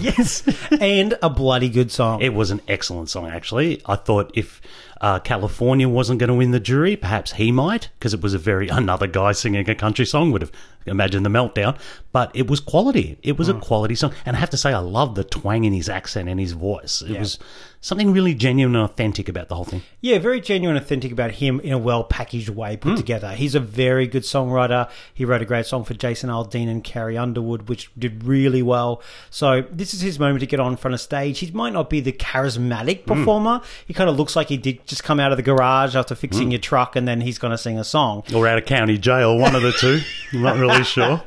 Yes, 0.01 0.43
and 0.81 1.17
a 1.23 1.31
bloody 1.31 1.69
good 1.69 1.91
song. 1.93 2.21
It 2.21 2.35
was 2.35 2.51
an 2.51 2.61
excellent 2.69 3.11
song, 3.11 3.29
actually. 3.29 3.81
I 3.87 3.97
thought 3.97 4.31
if 4.35 4.61
uh, 5.01 5.19
California 5.21 5.89
wasn't 5.89 6.19
going 6.19 6.29
to 6.29 6.35
win 6.35 6.51
the 6.51 6.61
jury, 6.61 6.97
perhaps 6.97 7.33
he 7.33 7.53
might, 7.53 7.89
because 7.99 8.15
it 8.15 8.21
was 8.21 8.35
a 8.35 8.39
very 8.39 8.69
another 8.83 9.07
guy 9.07 9.33
singing 9.33 9.69
a 9.69 9.75
country 9.75 10.05
song 10.07 10.33
would 10.33 10.43
have 10.43 10.53
imagined 10.87 11.25
the 11.27 11.31
meltdown. 11.31 11.79
But 12.13 12.31
it 12.35 12.49
was 12.49 12.61
quality. 12.61 13.19
It 13.23 13.37
was 13.39 13.49
a 13.49 13.55
quality 13.55 13.95
song, 13.95 14.13
and 14.27 14.35
I 14.37 14.41
have 14.41 14.51
to 14.51 14.57
say, 14.57 14.73
I 14.73 14.79
love 14.79 15.15
the 15.15 15.25
twang 15.25 15.65
in 15.65 15.73
his 15.73 15.89
accent 15.89 16.29
and 16.29 16.41
his 16.41 16.53
voice. 16.53 17.03
It 17.03 17.19
was 17.19 17.39
something 17.81 18.13
really 18.13 18.35
genuine 18.35 18.75
and 18.75 18.85
authentic 18.85 19.29
about 19.29 19.49
the 19.49 19.55
whole 19.55 19.65
thing. 19.65 19.83
Yeah, 20.01 20.19
very 20.19 20.41
genuine, 20.41 20.77
and 20.77 20.85
authentic 20.85 21.13
about 21.13 21.33
him 21.33 21.61
in 21.61 21.73
a 21.73 21.79
well 21.79 22.03
packaged 22.03 22.49
way 22.49 22.77
put 22.77 22.97
together. 22.97 23.33
He's 23.33 23.55
a 23.55 23.61
very 23.61 24.07
good 24.07 24.23
songwriter. 24.25 24.91
He 25.15 25.25
wrote 25.25 25.43
a 25.43 25.45
great 25.45 25.67
song 25.67 25.85
for 25.85 25.95
Jason 25.95 26.31
Aldean 26.31 26.69
and 26.69 26.83
Carrie 26.83 27.19
Underwood, 27.19 27.69
which 27.69 27.91
did 27.97 28.25
really 28.25 28.63
well. 28.63 29.03
So 29.31 29.63
this 29.71 29.93
is 29.95 30.01
his 30.01 30.19
moment 30.19 30.41
to 30.41 30.47
get 30.47 30.59
on 30.61 30.77
front 30.77 30.95
of 30.95 31.01
stage. 31.01 31.39
He 31.39 31.51
might 31.53 31.73
not 31.75 31.89
be 31.91 32.01
the 32.01 32.13
charismatic 32.13 33.03
Hmm. 33.05 33.13
performer. 33.13 33.61
He 33.87 33.95
kind 33.95 34.09
of 34.11 34.17
looks 34.17 34.35
like 34.35 34.49
he 34.49 34.57
did 34.57 34.85
just 34.89 35.05
come 35.05 35.21
out 35.21 35.31
of 35.31 35.37
the 35.37 35.43
garage 35.43 35.95
after 35.95 36.15
fixing 36.15 36.47
hmm. 36.47 36.53
your 36.53 36.61
truck, 36.61 36.97
and 36.97 37.07
then 37.07 37.21
he's 37.21 37.39
going 37.39 37.53
to 37.53 37.59
sing 37.59 37.79
a 37.79 37.85
song. 37.85 38.25
Or 38.35 38.49
out 38.49 38.59
of 38.59 38.65
county 38.65 38.99
jail, 38.99 39.39
one 39.39 39.55
of 39.55 39.63
the 39.63 39.73
two. 39.73 40.01
I'm 40.33 40.43
not 40.43 40.57
really 40.57 40.85
sure. 40.85 41.23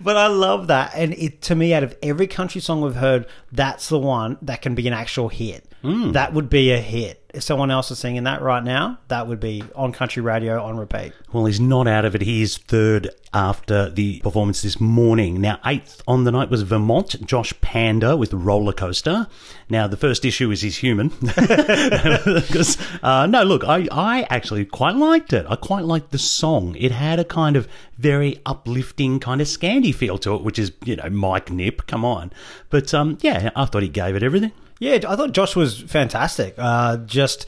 But 0.00 0.16
I 0.16 0.28
love 0.28 0.68
that, 0.68 0.92
and 0.94 1.12
it 1.14 1.42
to 1.42 1.54
me, 1.54 1.74
out 1.74 1.82
of 1.82 1.96
every 2.02 2.26
country 2.26 2.60
song 2.60 2.80
we've 2.80 2.94
heard, 2.94 3.26
that's 3.52 3.88
the 3.88 3.98
one 3.98 4.38
that 4.42 4.62
can 4.62 4.74
be 4.74 4.86
an 4.86 4.94
actual 4.94 5.28
hit. 5.28 5.70
Hmm. 5.84 6.12
That 6.12 6.32
would 6.32 6.48
be 6.48 6.70
a 6.70 6.80
hit. 6.80 7.20
If 7.34 7.42
someone 7.42 7.70
else 7.70 7.90
is 7.90 7.98
singing 7.98 8.24
that 8.24 8.40
right 8.40 8.64
now, 8.64 9.00
that 9.08 9.28
would 9.28 9.38
be 9.40 9.62
on 9.74 9.92
country 9.92 10.22
radio 10.22 10.62
on 10.62 10.78
repeat. 10.78 11.12
Well, 11.30 11.44
he's 11.44 11.60
not 11.60 11.86
out 11.86 12.06
of 12.06 12.14
it. 12.14 12.22
He 12.22 12.40
is 12.40 12.56
third 12.56 13.10
after 13.34 13.90
the 13.90 14.20
performance 14.20 14.62
this 14.62 14.80
morning. 14.80 15.42
Now, 15.42 15.58
eighth 15.66 16.00
on 16.08 16.24
the 16.24 16.32
night 16.32 16.48
was 16.48 16.62
Vermont, 16.62 17.26
Josh 17.26 17.52
Panda 17.60 18.16
with 18.16 18.32
Roller 18.32 18.72
Coaster. 18.72 19.26
Now, 19.68 19.86
the 19.86 19.98
first 19.98 20.24
issue 20.24 20.50
is 20.52 20.62
he's 20.62 20.78
human. 20.78 21.12
Because, 22.24 22.78
uh, 23.02 23.26
no, 23.26 23.42
look, 23.42 23.64
I, 23.64 23.86
I 23.92 24.26
actually 24.30 24.64
quite 24.64 24.94
liked 24.94 25.34
it. 25.34 25.44
I 25.48 25.56
quite 25.56 25.84
liked 25.84 26.12
the 26.12 26.18
song. 26.18 26.76
It 26.78 26.92
had 26.92 27.18
a 27.18 27.24
kind 27.24 27.56
of 27.56 27.68
very 27.98 28.40
uplifting 28.46 29.20
kind 29.20 29.42
of 29.42 29.48
Scandi 29.48 29.94
feel 29.94 30.16
to 30.18 30.34
it, 30.34 30.42
which 30.42 30.58
is, 30.58 30.72
you 30.84 30.96
know, 30.96 31.10
Mike 31.10 31.50
Nip, 31.50 31.86
come 31.86 32.04
on. 32.06 32.32
But, 32.70 32.94
um, 32.94 33.18
yeah, 33.20 33.50
I 33.54 33.66
thought 33.66 33.82
he 33.82 33.88
gave 33.88 34.16
it 34.16 34.22
everything. 34.22 34.52
Yeah, 34.80 34.98
I 35.08 35.16
thought 35.16 35.32
Josh 35.32 35.54
was 35.56 35.80
fantastic. 35.80 36.54
Uh, 36.58 36.98
just 36.98 37.46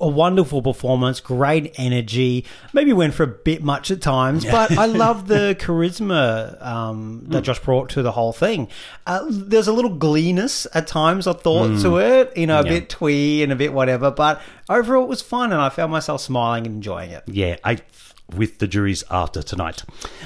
a 0.00 0.08
wonderful 0.08 0.62
performance, 0.62 1.20
great 1.20 1.72
energy. 1.78 2.44
Maybe 2.72 2.92
went 2.92 3.14
for 3.14 3.22
a 3.22 3.28
bit 3.28 3.62
much 3.62 3.90
at 3.92 4.00
times, 4.02 4.44
but 4.44 4.76
I 4.76 4.86
love 4.86 5.28
the 5.28 5.56
charisma 5.58 6.60
um, 6.64 7.24
that 7.28 7.42
Josh 7.42 7.60
brought 7.60 7.88
to 7.90 8.02
the 8.02 8.10
whole 8.12 8.32
thing. 8.32 8.68
Uh, 9.06 9.24
there's 9.28 9.68
a 9.68 9.72
little 9.72 9.96
gleenness 9.96 10.66
at 10.74 10.86
times, 10.88 11.26
I 11.28 11.34
thought, 11.34 11.80
to 11.82 11.98
it, 11.98 12.36
you 12.36 12.46
know, 12.48 12.60
a 12.60 12.64
Yeah. 12.64 12.70
bit 12.70 12.88
twee 12.88 13.42
and 13.44 13.52
a 13.52 13.56
bit 13.56 13.72
whatever, 13.72 14.10
but 14.10 14.42
overall 14.68 15.04
it 15.04 15.08
was 15.08 15.22
fun 15.22 15.52
and 15.52 15.60
I 15.60 15.68
found 15.68 15.92
myself 15.92 16.20
smiling 16.20 16.66
and 16.66 16.74
enjoying 16.76 17.10
it. 17.12 17.22
Yeah, 17.26 17.56
eighth 17.64 18.09
with 18.34 18.58
the 18.58 18.66
juries 18.66 19.04
after 19.10 19.42
tonight. 19.42 19.84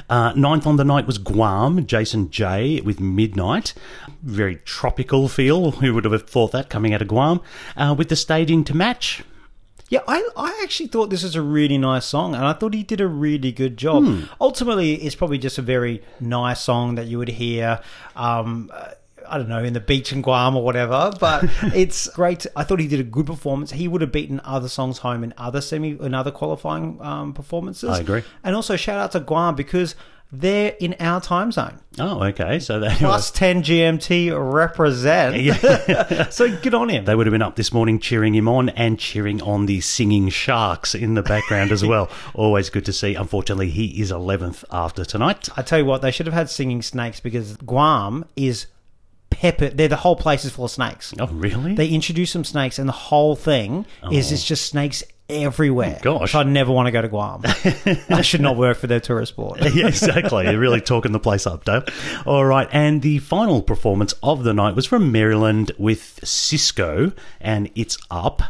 Uh, 0.09 0.33
ninth 0.35 0.67
on 0.67 0.77
the 0.77 0.85
night 0.85 1.07
was 1.07 1.19
Guam, 1.19 1.87
Jason 1.87 2.31
J 2.31 2.81
with 2.81 3.01
Midnight. 3.01 3.75
Very 4.23 4.57
tropical 4.57 5.29
feel. 5.29 5.73
Who 5.73 5.95
would 5.95 6.05
have 6.05 6.29
thought 6.29 6.53
that 6.53 6.71
coming 6.71 6.95
out 6.95 7.03
of 7.03 7.09
Guam? 7.09 7.41
Uh, 7.77 7.95
with 7.97 8.09
the 8.09 8.17
staging 8.17 8.65
to 8.65 8.77
match. 8.77 9.23
Yeah, 9.91 10.01
I, 10.09 10.27
I 10.37 10.61
actually 10.63 10.87
thought 10.89 11.11
this 11.11 11.23
was 11.23 11.37
a 11.37 11.43
really 11.43 11.77
nice 11.77 12.07
song, 12.07 12.35
and 12.35 12.45
I 12.45 12.55
thought 12.55 12.73
he 12.73 12.83
did 12.83 13.01
a 13.03 13.07
really 13.07 13.53
good 13.53 13.77
job. 13.77 14.05
Ultimately, 14.41 14.95
it's 14.95 15.15
probably 15.15 15.39
just 15.39 15.59
a 15.59 15.63
very 15.63 16.03
nice 16.21 16.61
song 16.63 16.95
that 16.95 17.07
you 17.07 17.19
would 17.19 17.29
hear. 17.29 17.81
Um, 18.17 18.73
I 19.35 19.39
don't 19.39 19.49
know, 19.49 19.65
in 19.65 19.73
the 19.73 19.81
beach 19.81 20.13
in 20.13 20.23
Guam 20.23 20.57
or 20.57 20.63
whatever, 20.63 21.13
but 21.19 21.43
it's 21.75 22.09
great. 22.11 22.47
I 22.55 22.63
thought 22.63 22.79
he 22.79 22.87
did 22.87 23.01
a 23.01 23.05
good 23.05 23.27
performance. 23.27 23.73
He 23.73 23.89
would 23.89 24.01
have 24.01 24.13
beaten 24.13 24.41
other 24.45 24.69
songs 24.69 24.99
home 24.99 25.25
in 25.25 25.35
other 25.37 25.61
semi, 25.61 25.91
in 25.91 26.15
other 26.15 26.31
qualifying 26.31 27.03
um, 27.03 27.33
performances. 27.33 27.91
I 27.91 27.99
agree. 27.99 28.23
And 28.45 28.55
also 28.55 28.77
shout 28.77 29.01
out 29.01 29.11
to 29.11 29.19
Guam 29.19 29.57
because 29.57 29.97
they're 30.31 30.77
in 30.79 30.95
our 31.01 31.21
time 31.21 31.51
zone. 31.51 31.81
Oh, 31.99 32.23
okay. 32.25 32.61
So 32.61 32.79
they 32.79 32.91
Plus 32.95 33.33
10 33.33 33.65
GMT 33.65 34.53
represent. 34.53 36.33
so 36.33 36.57
good 36.61 36.75
on 36.75 36.89
him. 36.89 37.05
They 37.05 37.17
would 37.17 37.27
have 37.27 37.33
been 37.33 37.43
up 37.43 37.57
this 37.57 37.73
morning 37.73 37.99
cheering 37.99 38.37
him 38.37 38.47
on 38.47 38.69
and 38.71 39.01
cheering 39.01 39.43
on 39.43 39.67
the 39.67 39.81
singing 39.81 40.29
sharks 40.29 40.95
in 40.95 41.15
the 41.15 41.23
background 41.23 41.73
as 41.73 41.85
well. 41.85 42.09
Always 42.35 42.71
good 42.71 42.85
to 42.87 42.93
see. 42.93 43.17
Unfortunately, 43.17 43.71
he 43.71 44.01
is 44.01 44.13
11th 44.13 44.65
after 44.71 45.05
tonight. 45.05 45.49
I 45.57 45.63
tell 45.63 45.81
you 45.81 45.85
what, 45.87 46.03
they 46.03 46.13
should 46.13 46.27
have 46.27 46.35
had 46.35 46.51
singing 46.51 46.83
snakes 46.83 47.19
because 47.19 47.57
Guam 47.57 48.25
is 48.37 48.67
pepper. 49.35 49.69
They're 49.69 49.89
the 49.89 49.97
whole 49.97 50.17
place 50.17 50.45
is 50.45 50.53
full 50.53 50.65
of 50.65 50.71
snakes. 50.71 51.13
Oh, 51.19 51.27
really? 51.27 51.75
They 51.75 51.89
introduce 51.89 52.31
some 52.31 52.45
snakes, 52.45 52.79
and 52.79 52.89
the 52.89 52.93
whole 52.93 53.37
thing 53.37 53.87
is 54.11 54.33
it's 54.33 54.45
oh. 54.45 54.47
just 54.47 54.67
snakes 54.67 55.03
everywhere. 55.29 55.97
Oh, 56.01 56.19
gosh. 56.19 56.35
I'd 56.35 56.47
never 56.47 56.73
want 56.73 56.87
to 56.87 56.93
go 56.93 57.03
to 57.03 57.09
Guam. 57.09 57.43
I 58.09 58.23
should 58.23 58.41
not 58.41 58.57
work 58.57 58.77
for 58.77 58.87
their 58.87 59.01
tourist 59.01 59.37
board. 59.37 59.61
yeah, 59.75 59.89
exactly. 59.89 60.45
You're 60.45 60.59
really 60.59 60.81
talking 60.81 61.13
the 61.13 61.21
place 61.21 61.47
up, 61.47 61.65
Dale. 61.65 61.85
All 62.27 62.45
right, 62.45 62.69
and 62.73 63.03
the 63.03 63.19
final 63.19 63.63
performance 63.63 64.15
of 64.23 64.45
the 64.45 64.53
night 64.53 64.75
was 64.75 64.87
from 64.87 65.13
Maryland 65.13 65.73
with 65.79 66.21
Sisqó, 66.23 67.17
and 67.41 67.71
it's 67.75 67.99
up. 68.11 68.43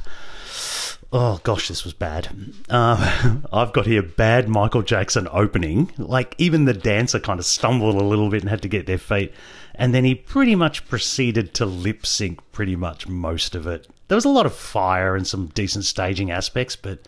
Oh 1.16 1.38
gosh, 1.44 1.68
this 1.68 1.85
was 1.85 1.92
bad. 1.92 2.29
Uh, 2.68 3.38
I've 3.53 3.72
got 3.72 3.87
here 3.87 4.03
bad 4.03 4.48
Michael 4.48 4.83
Jackson 4.83 5.29
opening. 5.31 5.92
Like 5.96 6.35
even 6.38 6.64
the 6.64 6.74
dancer 6.74 7.20
kind 7.20 7.38
of 7.38 7.46
stumbled 7.46 7.94
a 7.94 8.05
little 8.05 8.31
bit 8.31 8.42
and 8.42 8.50
had 8.50 8.62
to 8.62 8.68
get 8.68 8.87
their 8.87 8.98
feet, 8.98 9.33
and 9.77 9.94
then 9.94 10.05
he 10.05 10.16
pretty 10.16 10.57
much 10.57 10.88
proceeded 10.88 11.55
to 11.55 11.66
lip 11.66 12.05
sync 12.05 12.40
pretty 12.50 12.74
much 12.74 13.07
most 13.07 13.55
of 13.55 13.64
it. 13.64 13.87
There 14.09 14.16
was 14.16 14.24
a 14.24 14.29
lot 14.29 14.44
of 14.44 14.57
fire 14.57 15.14
and 15.14 15.24
some 15.24 15.46
decent 15.55 15.85
staging 15.85 16.33
aspects, 16.33 16.74
but 16.74 17.07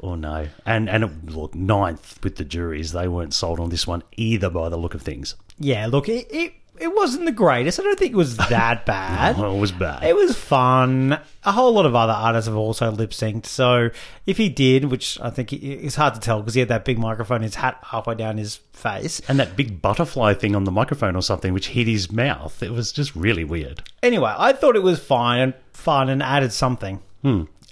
oh 0.00 0.14
no! 0.14 0.46
And 0.64 0.88
and 0.88 1.02
it, 1.02 1.26
look, 1.26 1.52
ninth 1.52 2.22
with 2.22 2.36
the 2.36 2.44
juries, 2.44 2.92
they 2.92 3.08
weren't 3.08 3.34
sold 3.34 3.58
on 3.58 3.70
this 3.70 3.88
one 3.88 4.04
either 4.16 4.50
by 4.50 4.68
the 4.68 4.76
look 4.76 4.94
of 4.94 5.02
things. 5.02 5.34
Yeah, 5.58 5.86
look, 5.86 6.08
it, 6.08 6.32
it, 6.32 6.54
it 6.80 6.94
wasn't 6.94 7.26
the 7.26 7.32
greatest. 7.32 7.78
I 7.78 7.82
don't 7.82 7.98
think 7.98 8.12
it 8.12 8.16
was 8.16 8.36
that 8.48 8.86
bad. 8.86 9.36
Oh, 9.38 9.56
it 9.56 9.60
was 9.60 9.72
bad. 9.72 10.02
It 10.04 10.16
was 10.16 10.36
fun. 10.36 11.18
A 11.44 11.52
whole 11.52 11.72
lot 11.72 11.86
of 11.86 11.94
other 11.94 12.12
artists 12.12 12.46
have 12.48 12.56
also 12.56 12.90
lip 12.90 13.10
synced. 13.10 13.46
So 13.46 13.90
if 14.26 14.36
he 14.36 14.48
did, 14.48 14.86
which 14.86 15.20
I 15.20 15.30
think 15.30 15.52
it's 15.52 15.94
hard 15.96 16.14
to 16.14 16.20
tell 16.20 16.40
because 16.40 16.54
he 16.54 16.60
had 16.60 16.68
that 16.70 16.84
big 16.84 16.98
microphone, 16.98 17.38
in 17.38 17.42
his 17.44 17.56
hat 17.56 17.78
halfway 17.82 18.14
down 18.14 18.38
his 18.38 18.56
face. 18.72 19.20
and 19.28 19.38
that 19.38 19.56
big 19.56 19.80
butterfly 19.82 20.34
thing 20.34 20.56
on 20.56 20.64
the 20.64 20.72
microphone 20.72 21.14
or 21.16 21.22
something, 21.22 21.52
which 21.52 21.68
hit 21.68 21.86
his 21.86 22.10
mouth. 22.10 22.62
It 22.62 22.72
was 22.72 22.92
just 22.92 23.14
really 23.14 23.44
weird. 23.44 23.82
Anyway, 24.02 24.32
I 24.36 24.52
thought 24.52 24.76
it 24.76 24.82
was 24.82 24.98
fine 24.98 25.40
and 25.40 25.54
fun 25.72 26.08
and 26.08 26.22
added 26.22 26.52
something. 26.52 27.00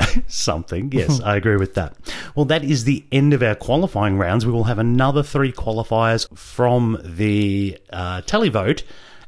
Something, 0.27 0.91
yes, 0.93 1.21
I 1.21 1.37
agree 1.37 1.57
with 1.57 1.75
that. 1.75 1.95
Well, 2.35 2.47
that 2.47 2.65
is 2.65 2.85
the 2.85 3.05
end 3.13 3.35
of 3.35 3.43
our 3.43 3.55
qualifying 3.55 4.17
rounds. 4.19 4.47
We 4.47 4.53
will 4.53 4.65
have 4.65 4.79
another 4.79 5.23
three 5.23 5.53
qualifiers 5.53 6.27
from 6.37 6.99
the 7.05 7.79
uh, 7.93 8.23
televote. 8.23 8.83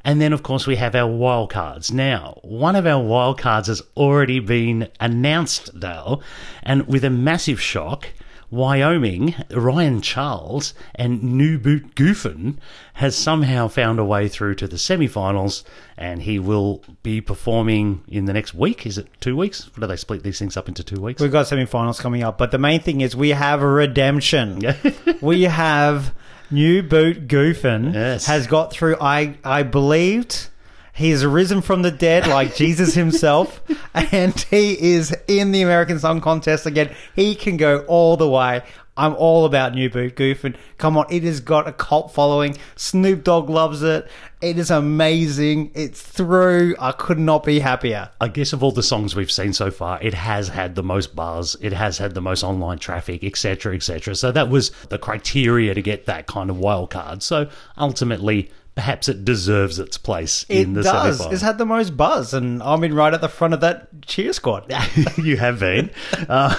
And 0.05 0.21
then, 0.21 0.33
of 0.33 0.43
course, 0.43 0.67
we 0.67 0.77
have 0.77 0.95
our 0.97 1.09
wildcards. 1.09 1.93
Now, 1.93 2.39
one 2.43 2.75
of 2.75 2.87
our 2.87 3.03
wildcards 3.03 3.67
has 3.67 3.83
already 3.97 4.41
been 4.41 4.89
announced, 4.99 5.79
Dale, 5.79 6.23
and 6.63 6.89
with 6.89 7.05
a 7.05 7.11
massive 7.11 7.61
shock, 7.61 8.09
Wyoming, 8.53 9.35
Ryan 9.51 10.01
Charles, 10.03 10.75
and 10.95 11.23
New 11.23 11.59
Boot 11.59 11.95
Goofin 11.97 12.59
has 12.95 13.17
somehow 13.17 13.67
found 13.67 13.99
a 13.99 14.05
way 14.05 14.29
through 14.29 14.55
to 14.57 14.69
the 14.69 14.77
semi-finals, 14.79 15.65
and 15.97 16.23
he 16.23 16.39
will 16.39 16.83
be 17.03 17.21
performing 17.23 18.05
in 18.07 18.27
the 18.27 18.33
next 18.35 18.53
week. 18.55 18.85
Is 18.87 18.99
it 18.99 19.09
two 19.21 19.37
weeks? 19.37 19.67
What 19.69 19.81
do 19.81 19.87
they 19.87 19.97
split 19.97 20.23
these 20.23 20.39
things 20.39 20.57
up 20.57 20.69
into 20.69 20.85
two 20.85 21.01
weeks? 21.01 21.21
We've 21.23 21.33
got 21.33 21.47
semi-finals 21.49 21.99
coming 21.99 22.23
up, 22.23 22.37
but 22.39 22.51
the 22.51 22.59
main 22.59 22.81
thing 22.81 23.01
is 23.01 23.17
we 23.17 23.31
have 23.31 23.63
a 23.63 23.67
redemption. 23.67 24.63
we 25.23 25.43
have 25.45 26.15
new 26.51 26.83
boot 26.83 27.27
Goofin 27.29 27.95
Yes. 27.95 28.27
has 28.27 28.47
got 28.47 28.71
through. 28.71 28.97
I 29.01 29.37
I 29.43 29.63
believed 29.63 30.49
he 30.93 31.11
has 31.11 31.25
risen 31.25 31.63
from 31.63 31.83
the 31.83 31.91
dead 31.91 32.27
like 32.27 32.55
Jesus 32.57 32.95
himself, 32.95 33.63
and 33.95 34.39
he 34.51 34.93
is 34.93 35.17
in 35.27 35.53
the 35.53 35.63
American 35.63 35.99
Song 35.99 36.21
Contest 36.21 36.67
again. 36.67 36.95
He 37.17 37.35
can 37.35 37.57
go 37.57 37.81
all 37.89 38.17
the 38.17 38.29
way. 38.29 38.63
I'm 38.95 39.15
all 39.15 39.47
about 39.47 39.75
New 39.75 39.89
Boot 39.89 40.17
Goof, 40.17 40.45
and 40.45 40.57
Come 40.77 40.99
on, 40.99 41.07
it 41.11 41.23
has 41.23 41.41
got 41.41 41.67
a 41.67 41.73
cult 41.73 42.13
following. 42.13 42.57
Snoop 42.77 43.25
Dogg 43.25 43.49
loves 43.49 43.83
it. 43.83 44.07
It 44.43 44.59
is 44.59 44.71
amazing. 44.71 45.71
It's 45.75 46.03
through. 46.03 46.75
I 46.79 46.93
could 46.93 47.19
not 47.19 47.45
be 47.45 47.61
happier. 47.61 48.11
I 48.21 48.29
guess 48.29 48.53
of 48.53 48.63
all 48.63 48.73
the 48.73 48.83
songs 48.83 49.15
we've 49.15 49.31
seen 49.31 49.53
so 49.53 49.71
far, 49.71 50.03
it 50.03 50.13
has 50.13 50.49
had 50.49 50.75
the 50.75 50.83
most 50.83 51.17
buzz, 51.17 51.57
it 51.61 51.73
has 51.73 51.99
had 51.99 52.15
the 52.15 52.21
most 52.21 52.43
online 52.43 52.79
traffic, 52.79 53.25
etc., 53.25 53.77
etc. 53.77 54.15
So 54.15 54.31
that 54.33 54.51
was 54.51 54.71
the 54.89 54.99
criteria 54.99 55.73
to 55.73 55.81
get 55.81 56.07
that 56.07 56.27
kind 56.27 56.51
of 56.51 56.59
wild 56.59 56.91
card. 56.91 57.23
So 57.23 57.49
ultimately, 57.79 58.51
perhaps 58.75 59.09
it 59.09 59.25
deserves 59.25 59.79
its 59.79 59.99
place 59.99 60.47
It 60.49 60.63
in 60.63 60.73
the 60.73 60.83
does. 60.83 61.21
It's 61.27 61.43
had 61.43 61.59
the 61.59 61.67
most 61.67 61.97
buzz, 61.97 62.33
and 62.33 62.63
I'm 62.63 62.83
in 62.85 62.95
right 62.95 63.13
at 63.13 63.21
the 63.21 63.29
front 63.29 63.55
of 63.55 63.61
that 63.61 64.03
cheer 64.03 64.33
squad. 64.33 64.73
you 65.19 65.37
have 65.37 65.61
been, 65.61 65.91
uh, 66.29 66.55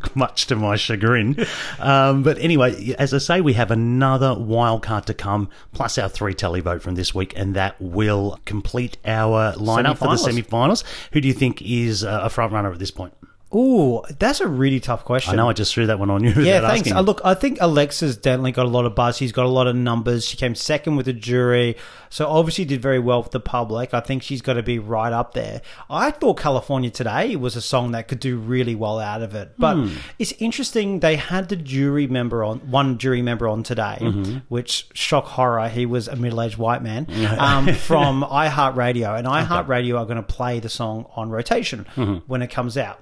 much 0.14 0.46
to 0.46 0.56
my 0.56 0.76
chagrin. 0.76 1.46
Um, 1.78 2.22
but 2.22 2.38
anyway, 2.38 2.94
as 2.98 3.14
I 3.14 3.18
say, 3.18 3.40
we 3.40 3.54
have 3.54 3.70
another 3.70 4.34
wild 4.34 4.82
card 4.82 5.06
to 5.06 5.14
come, 5.14 5.48
plus 5.72 5.96
our 5.98 6.08
three 6.08 6.34
televote 6.34 6.82
from 6.82 6.96
this 6.96 7.14
week, 7.14 7.32
and 7.36 7.54
that 7.54 7.80
will 7.80 8.38
complete 8.44 8.98
our 9.06 9.52
lineup 9.54 9.96
for 9.96 10.08
the 10.08 10.16
Semi-finals. 10.16 10.24
semi-finals. 10.24 10.84
Who 11.12 11.20
do 11.20 11.28
you 11.28 11.34
think 11.34 11.62
is 11.62 12.04
uh, 12.04 12.20
a 12.22 12.30
front 12.30 12.52
runner 12.52 12.72
at 12.72 12.78
this 12.78 12.90
point? 12.90 13.14
Ooh, 13.54 14.02
that's 14.18 14.40
a 14.40 14.48
really 14.48 14.80
tough 14.80 15.04
question. 15.04 15.34
I 15.34 15.36
know 15.36 15.48
I 15.48 15.52
just 15.52 15.74
threw 15.74 15.86
that 15.86 15.98
one 15.98 16.08
on 16.10 16.24
you. 16.24 16.30
Yeah, 16.42 16.60
thanks. 16.68 16.90
Uh, 16.90 17.00
look, 17.00 17.20
I 17.24 17.34
think 17.34 17.58
Alexa's 17.60 18.16
definitely 18.16 18.52
got 18.52 18.66
a 18.66 18.68
lot 18.70 18.86
of 18.86 18.94
buzz. 18.94 19.16
She's 19.16 19.32
got 19.32 19.44
a 19.44 19.48
lot 19.50 19.66
of 19.66 19.76
numbers. 19.76 20.24
She 20.26 20.36
came 20.36 20.54
second 20.54 20.96
with 20.96 21.06
the 21.06 21.12
jury, 21.12 21.76
so 22.08 22.26
obviously 22.26 22.64
did 22.64 22.80
very 22.80 22.98
well 22.98 23.22
with 23.22 23.32
the 23.32 23.40
public. 23.40 23.92
I 23.92 24.00
think 24.00 24.22
she's 24.22 24.40
got 24.42 24.54
to 24.54 24.62
be 24.62 24.78
right 24.78 25.12
up 25.12 25.34
there. 25.34 25.60
I 25.90 26.10
thought 26.10 26.38
California 26.38 26.90
Today 26.90 27.36
was 27.36 27.54
a 27.56 27.60
song 27.60 27.92
that 27.92 28.08
could 28.08 28.20
do 28.20 28.38
really 28.38 28.74
well 28.74 28.98
out 28.98 29.22
of 29.22 29.34
it, 29.34 29.52
but 29.58 29.74
Hmm. 29.76 29.88
it's 30.18 30.32
interesting. 30.38 31.00
They 31.00 31.16
had 31.16 31.48
the 31.48 31.56
jury 31.56 32.06
member 32.06 32.42
on 32.44 32.58
one 32.70 32.98
jury 32.98 33.22
member 33.22 33.48
on 33.48 33.62
today, 33.62 33.98
Mm-hmm. 34.00 34.38
which 34.48 34.86
shock 34.94 35.24
horror. 35.26 35.68
He 35.68 35.84
was 35.86 36.08
a 36.08 36.16
middle 36.16 36.40
aged 36.40 36.56
white 36.58 36.82
man 36.82 37.06
um, 37.38 37.72
from 37.74 38.22
iHeartRadio, 38.22 39.18
and 39.18 39.26
iHeartRadio 39.26 39.98
are 39.98 40.04
going 40.06 40.16
to 40.16 40.22
play 40.22 40.60
the 40.60 40.68
song 40.68 41.06
on 41.16 41.30
rotation 41.30 41.86
Mm-hmm. 41.96 42.14
when 42.26 42.42
it 42.42 42.50
comes 42.50 42.76
out 42.78 42.98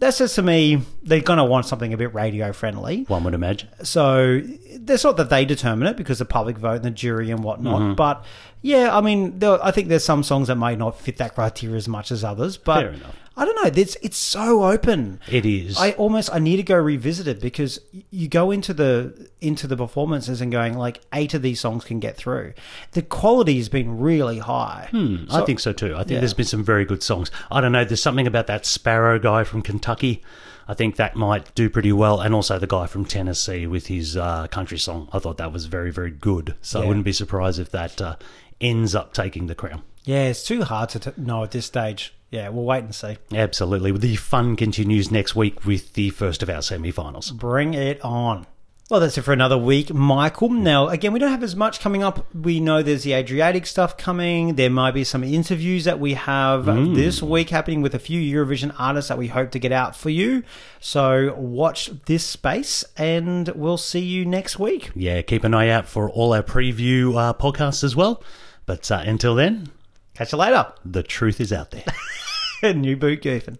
that 0.00 0.14
says 0.14 0.34
to 0.34 0.42
me 0.42 0.82
they're 1.02 1.20
going 1.20 1.38
to 1.38 1.44
want 1.44 1.66
something 1.66 1.92
a 1.92 1.96
bit 1.96 2.14
radio 2.14 2.52
friendly. 2.52 3.04
One 3.04 3.24
would 3.24 3.34
imagine. 3.34 3.68
So 3.82 4.40
it's 4.42 5.04
not 5.04 5.16
that 5.16 5.30
they 5.30 5.44
determine 5.44 5.88
it 5.88 5.96
because 5.96 6.18
the 6.18 6.24
public 6.24 6.58
vote 6.58 6.76
and 6.76 6.84
the 6.84 6.90
jury 6.90 7.30
and 7.30 7.42
whatnot. 7.42 7.80
Mm-hmm. 7.80 7.94
But 7.94 8.24
yeah, 8.62 8.96
I 8.96 9.00
mean, 9.00 9.38
there, 9.38 9.62
I 9.64 9.70
think 9.70 9.88
there's 9.88 10.04
some 10.04 10.22
songs 10.22 10.48
that 10.48 10.56
may 10.56 10.76
not 10.76 11.00
fit 11.00 11.16
that 11.18 11.34
criteria 11.34 11.76
as 11.76 11.88
much 11.88 12.10
as 12.10 12.24
others. 12.24 12.56
But 12.56 12.80
Fair 12.80 12.90
enough. 12.92 13.16
I 13.36 13.44
don't 13.44 13.54
know. 13.54 13.70
It's 13.80 13.96
it's 14.02 14.16
so 14.16 14.64
open. 14.64 15.20
It 15.30 15.46
is. 15.46 15.78
I 15.78 15.92
almost 15.92 16.28
I 16.34 16.40
need 16.40 16.56
to 16.56 16.64
go 16.64 16.74
revisit 16.76 17.28
it 17.28 17.40
because 17.40 17.78
you 18.10 18.26
go 18.26 18.50
into 18.50 18.74
the 18.74 19.28
into 19.40 19.68
the 19.68 19.76
performances 19.76 20.40
and 20.40 20.50
going 20.50 20.74
like 20.76 21.00
eight 21.14 21.34
of 21.34 21.42
these 21.42 21.60
songs 21.60 21.84
can 21.84 22.00
get 22.00 22.16
through. 22.16 22.54
The 22.92 23.02
quality 23.02 23.56
has 23.58 23.68
been 23.68 24.00
really 24.00 24.40
high. 24.40 24.88
Hmm, 24.90 25.26
I 25.30 25.42
think 25.42 25.60
so 25.60 25.72
too. 25.72 25.94
I 25.94 25.98
think 25.98 26.10
Yeah. 26.12 26.18
there's 26.18 26.34
been 26.34 26.46
some 26.46 26.64
very 26.64 26.84
good 26.84 27.00
songs. 27.04 27.30
I 27.48 27.60
don't 27.60 27.70
know. 27.70 27.84
There's 27.84 28.02
something 28.02 28.26
about 28.26 28.48
that 28.48 28.66
Sparrow 28.66 29.20
guy 29.20 29.44
from 29.44 29.62
Kentucky. 29.62 30.20
I 30.68 30.74
think 30.74 30.96
that 30.96 31.16
might 31.16 31.54
do 31.54 31.70
pretty 31.70 31.92
well, 31.92 32.20
and 32.20 32.34
also 32.34 32.58
the 32.58 32.66
guy 32.66 32.86
from 32.86 33.06
Tennessee 33.06 33.66
with 33.66 33.86
his 33.86 34.16
uh, 34.18 34.46
country 34.48 34.78
song. 34.78 35.08
I 35.12 35.18
thought 35.18 35.38
that 35.38 35.52
was 35.52 35.64
very, 35.64 35.90
very 35.90 36.10
good. 36.10 36.54
So 36.60 36.82
I 36.82 36.84
wouldn't 36.86 37.06
be 37.06 37.12
surprised 37.12 37.58
if 37.58 37.70
that 37.70 38.00
uh, 38.02 38.16
ends 38.60 38.94
up 38.94 39.14
taking 39.14 39.46
the 39.46 39.54
crown. 39.54 39.82
Yeah, 40.04 40.24
it's 40.24 40.44
too 40.44 40.62
hard 40.62 40.90
to 40.90 40.98
t- 40.98 41.10
know 41.16 41.42
at 41.42 41.52
this 41.52 41.66
stage. 41.66 42.14
Yeah, 42.30 42.50
we'll 42.50 42.64
wait 42.64 42.84
and 42.84 42.94
see. 42.94 43.16
Absolutely. 43.32 43.92
The 43.92 44.16
fun 44.16 44.56
continues 44.56 45.10
next 45.10 45.34
week 45.34 45.64
with 45.64 45.94
the 45.94 46.10
first 46.10 46.42
of 46.42 46.50
our 46.50 46.60
semi-finals. 46.60 47.30
Bring 47.30 47.72
it 47.72 48.02
on. 48.04 48.46
Well, 48.90 49.00
that's 49.00 49.18
it 49.18 49.22
for 49.22 49.34
another 49.34 49.58
week, 49.58 49.92
Michael. 49.92 50.48
Now, 50.48 50.88
again, 50.88 51.12
we 51.12 51.18
don't 51.18 51.30
have 51.30 51.42
as 51.42 51.54
much 51.54 51.78
coming 51.78 52.02
up. 52.02 52.26
We 52.34 52.58
know 52.58 52.82
there's 52.82 53.02
the 53.02 53.12
Adriatic 53.12 53.66
stuff 53.66 53.98
coming. 53.98 54.54
There 54.54 54.70
might 54.70 54.92
be 54.92 55.04
some 55.04 55.22
interviews 55.22 55.84
that 55.84 56.00
we 56.00 56.14
have 56.14 56.64
this 56.94 57.22
week 57.22 57.50
happening 57.50 57.82
with 57.82 57.94
a 57.94 57.98
few 57.98 58.18
Eurovision 58.18 58.74
artists 58.78 59.10
that 59.10 59.18
we 59.18 59.26
hope 59.26 59.50
to 59.50 59.58
get 59.58 59.72
out 59.72 59.94
for 59.94 60.08
you. 60.08 60.42
So 60.80 61.34
watch 61.34 61.90
this 62.06 62.24
space, 62.24 62.82
and 62.96 63.48
we'll 63.50 63.76
see 63.76 64.00
you 64.00 64.24
next 64.24 64.58
week. 64.58 64.90
Yeah, 64.94 65.20
keep 65.20 65.44
an 65.44 65.52
eye 65.52 65.68
out 65.68 65.86
for 65.86 66.08
all 66.08 66.32
our 66.32 66.42
preview 66.42 67.14
uh, 67.14 67.34
podcasts 67.34 67.84
as 67.84 67.94
well. 67.94 68.22
But 68.64 68.90
uh, 68.90 69.02
until 69.04 69.34
then, 69.34 69.68
Catch 70.14 70.32
you 70.32 70.38
later. 70.38 70.72
the 70.86 71.02
truth 71.02 71.42
is 71.42 71.52
out 71.52 71.72
there. 71.72 72.72
New 72.74 72.96
boot 72.96 73.20
goofing. 73.22 73.58